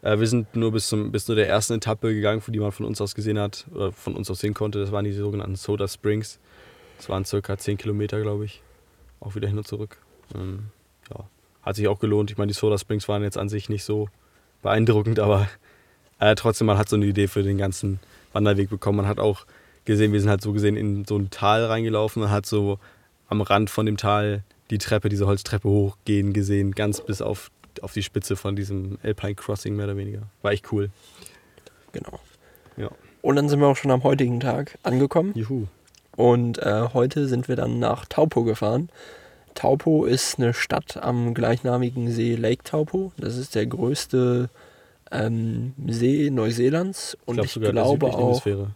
[0.08, 2.86] Äh, wir sind nur bis, zum, bis zu der ersten Etappe gegangen, die man von
[2.86, 4.80] uns aus gesehen hat, oder von uns aus sehen konnte.
[4.80, 6.39] Das waren die sogenannten Soda Springs.
[6.95, 8.62] Das waren circa 10 Kilometer, glaube ich.
[9.20, 9.97] Auch wieder hin und zurück.
[10.34, 10.68] Ähm,
[11.10, 11.26] ja,
[11.62, 12.32] hat sich auch gelohnt.
[12.32, 14.08] Ich meine, die Soda Springs waren jetzt an sich nicht so
[14.62, 15.49] beeindruckend, aber
[16.20, 17.99] äh, trotzdem, man hat so eine Idee für den ganzen
[18.32, 18.97] Wanderweg bekommen.
[18.97, 19.45] Man hat auch
[19.84, 22.22] gesehen, wir sind halt so gesehen in so ein Tal reingelaufen.
[22.22, 22.80] Man hat so
[23.28, 27.51] am Rand von dem Tal die Treppe, diese Holztreppe hochgehen gesehen, ganz bis auf,
[27.84, 30.24] auf die Spitze von diesem Alpine Crossing mehr oder weniger.
[30.42, 30.90] War echt cool.
[31.92, 32.20] Genau.
[32.78, 32.90] Ja.
[33.22, 35.34] Und dann sind wir auch schon am heutigen Tag angekommen.
[35.36, 35.68] Juhu.
[36.16, 38.90] Und äh, heute sind wir dann nach Taupo gefahren.
[39.54, 43.12] Taupo ist eine Stadt am gleichnamigen See Lake Taupo.
[43.18, 44.50] Das ist der größte
[45.12, 47.18] ähm, See Neuseelands.
[47.26, 48.72] Und glaub ich, sogar der glaube auch, Hemisphäre.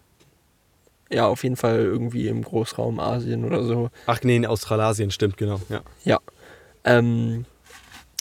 [1.12, 3.90] ja, auf jeden Fall irgendwie im Großraum Asien oder so.
[4.08, 5.62] Ach nee, in Australasien, stimmt, genau.
[5.70, 5.82] Ja.
[6.04, 6.20] Ja.
[6.84, 7.46] Ähm,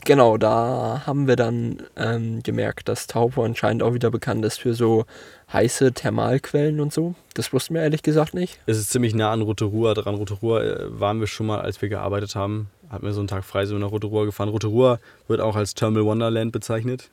[0.04, 4.74] genau, da haben wir dann ähm, gemerkt, dass Taupo anscheinend auch wieder bekannt ist für
[4.74, 5.04] so
[5.52, 7.14] heiße Thermalquellen und so.
[7.34, 8.58] Das wussten wir ehrlich gesagt nicht.
[8.66, 10.14] Es ist ziemlich nah an Rotorua dran.
[10.14, 12.70] Rotorua äh, waren wir schon mal, als wir gearbeitet haben.
[12.90, 14.48] Hatten wir so einen Tag frei, sind wir nach Rotorua gefahren.
[14.48, 14.98] Rotorua
[15.28, 17.10] wird auch als Thermal Wonderland bezeichnet.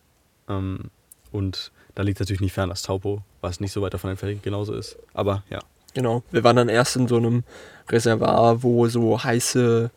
[0.50, 0.92] Ähm,
[1.32, 4.74] und da liegt natürlich nicht fern das Taupo, was nicht so weit davon entfernt genauso
[4.74, 4.98] ist.
[5.14, 5.60] Aber ja,
[5.98, 6.22] Genau.
[6.30, 7.44] Wir waren dann erst in so einem
[7.90, 9.90] Reservoir, wo so heiße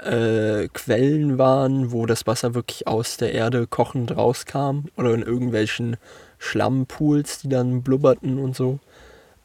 [0.00, 4.86] äh, Quellen waren, wo das Wasser wirklich aus der Erde kochend rauskam.
[4.96, 5.96] Oder in irgendwelchen
[6.38, 8.78] Schlammpools, die dann blubberten und so.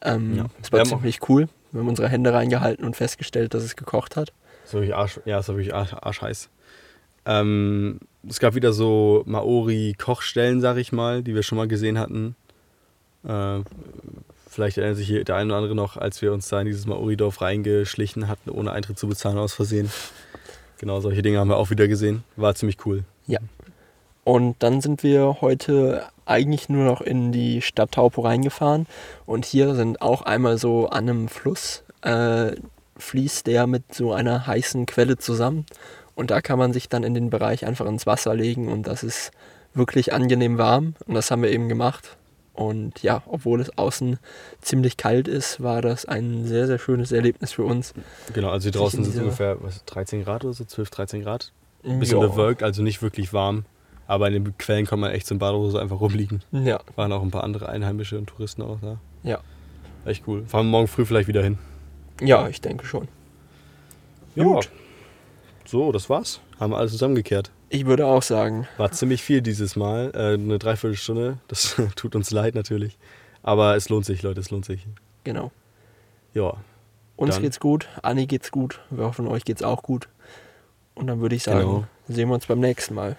[0.02, 0.46] Ähm, Ja.
[0.62, 1.48] Das war haben auch- ziemlich cool.
[1.72, 4.32] Wir haben unsere Hände reingehalten und festgestellt, dass es gekocht hat.
[4.66, 6.50] ist wirklich Arsch, ja, ist wirklich Arsch, arschheiß.
[7.26, 12.36] Ähm, es gab wieder so Maori-Kochstellen, sag ich mal, die wir schon mal gesehen hatten.
[13.28, 13.62] Äh,
[14.54, 16.86] vielleicht erinnert sich hier der eine oder andere noch, als wir uns da in dieses
[16.86, 19.92] Maori-Dorf reingeschlichen hatten, ohne Eintritt zu bezahlen aus Versehen.
[20.80, 22.24] Genau, solche Dinge haben wir auch wieder gesehen.
[22.36, 23.04] War ziemlich cool.
[24.24, 28.88] Und dann sind wir heute eigentlich nur noch in die Stadt Taupo reingefahren.
[29.26, 32.52] Und hier sind auch einmal so an einem Fluss, äh,
[32.98, 35.66] fließt der mit so einer heißen Quelle zusammen.
[36.16, 39.04] Und da kann man sich dann in den Bereich einfach ins Wasser legen und das
[39.04, 39.32] ist
[39.74, 40.96] wirklich angenehm warm.
[41.08, 42.18] Und das haben wir eben gemacht.
[42.54, 44.20] Und ja, obwohl es außen
[44.62, 47.94] ziemlich kalt ist, war das ein sehr, sehr schönes Erlebnis für uns.
[48.34, 51.24] Genau, also hier draußen in sind es ungefähr was, 13 Grad oder so, 12, 13
[51.24, 51.52] Grad.
[51.84, 52.28] Ein bisschen Ja.
[52.28, 53.66] bewölkt, also nicht wirklich warm.
[54.06, 56.44] Aber in den Quellen kann man echt so in Badehose einfach rumliegen.
[56.52, 58.98] Ja, Waren auch ein paar andere Einheimische und Touristen auch da.
[59.24, 59.40] ja.
[60.06, 60.44] Echt cool.
[60.46, 61.58] Fahren wir morgen früh vielleicht wieder hin.
[62.22, 63.08] Ja, ich denke schon.
[64.36, 64.70] Gut.
[65.66, 66.42] So, das war's.
[66.64, 67.52] Haben alles zusammengekehrt.
[67.68, 70.12] Ich würde auch sagen, War ziemlich viel dieses Mal.
[70.16, 71.40] Äh, eine Dreiviertelstunde.
[71.50, 72.98] Das tut uns leid natürlich.
[73.42, 74.88] Aber es lohnt sich, Leute, es lohnt sich.
[75.26, 75.52] genau.
[76.34, 76.54] Ja.
[77.18, 80.08] Uns Dann- geht's gut, Anni geht's gut, wir hoffen, euch geht's auch gut.
[80.96, 81.84] Und dann würde ich sagen, Genau.
[82.08, 83.18] sehen wir uns beim nächsten Mal.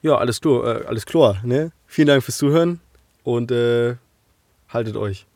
[0.00, 1.70] Ja, alles klar, äh, alles klar, ne?
[1.86, 2.80] Vielen Dank fürs Zuhören
[3.22, 3.96] und äh,
[4.70, 5.26] haltet euch.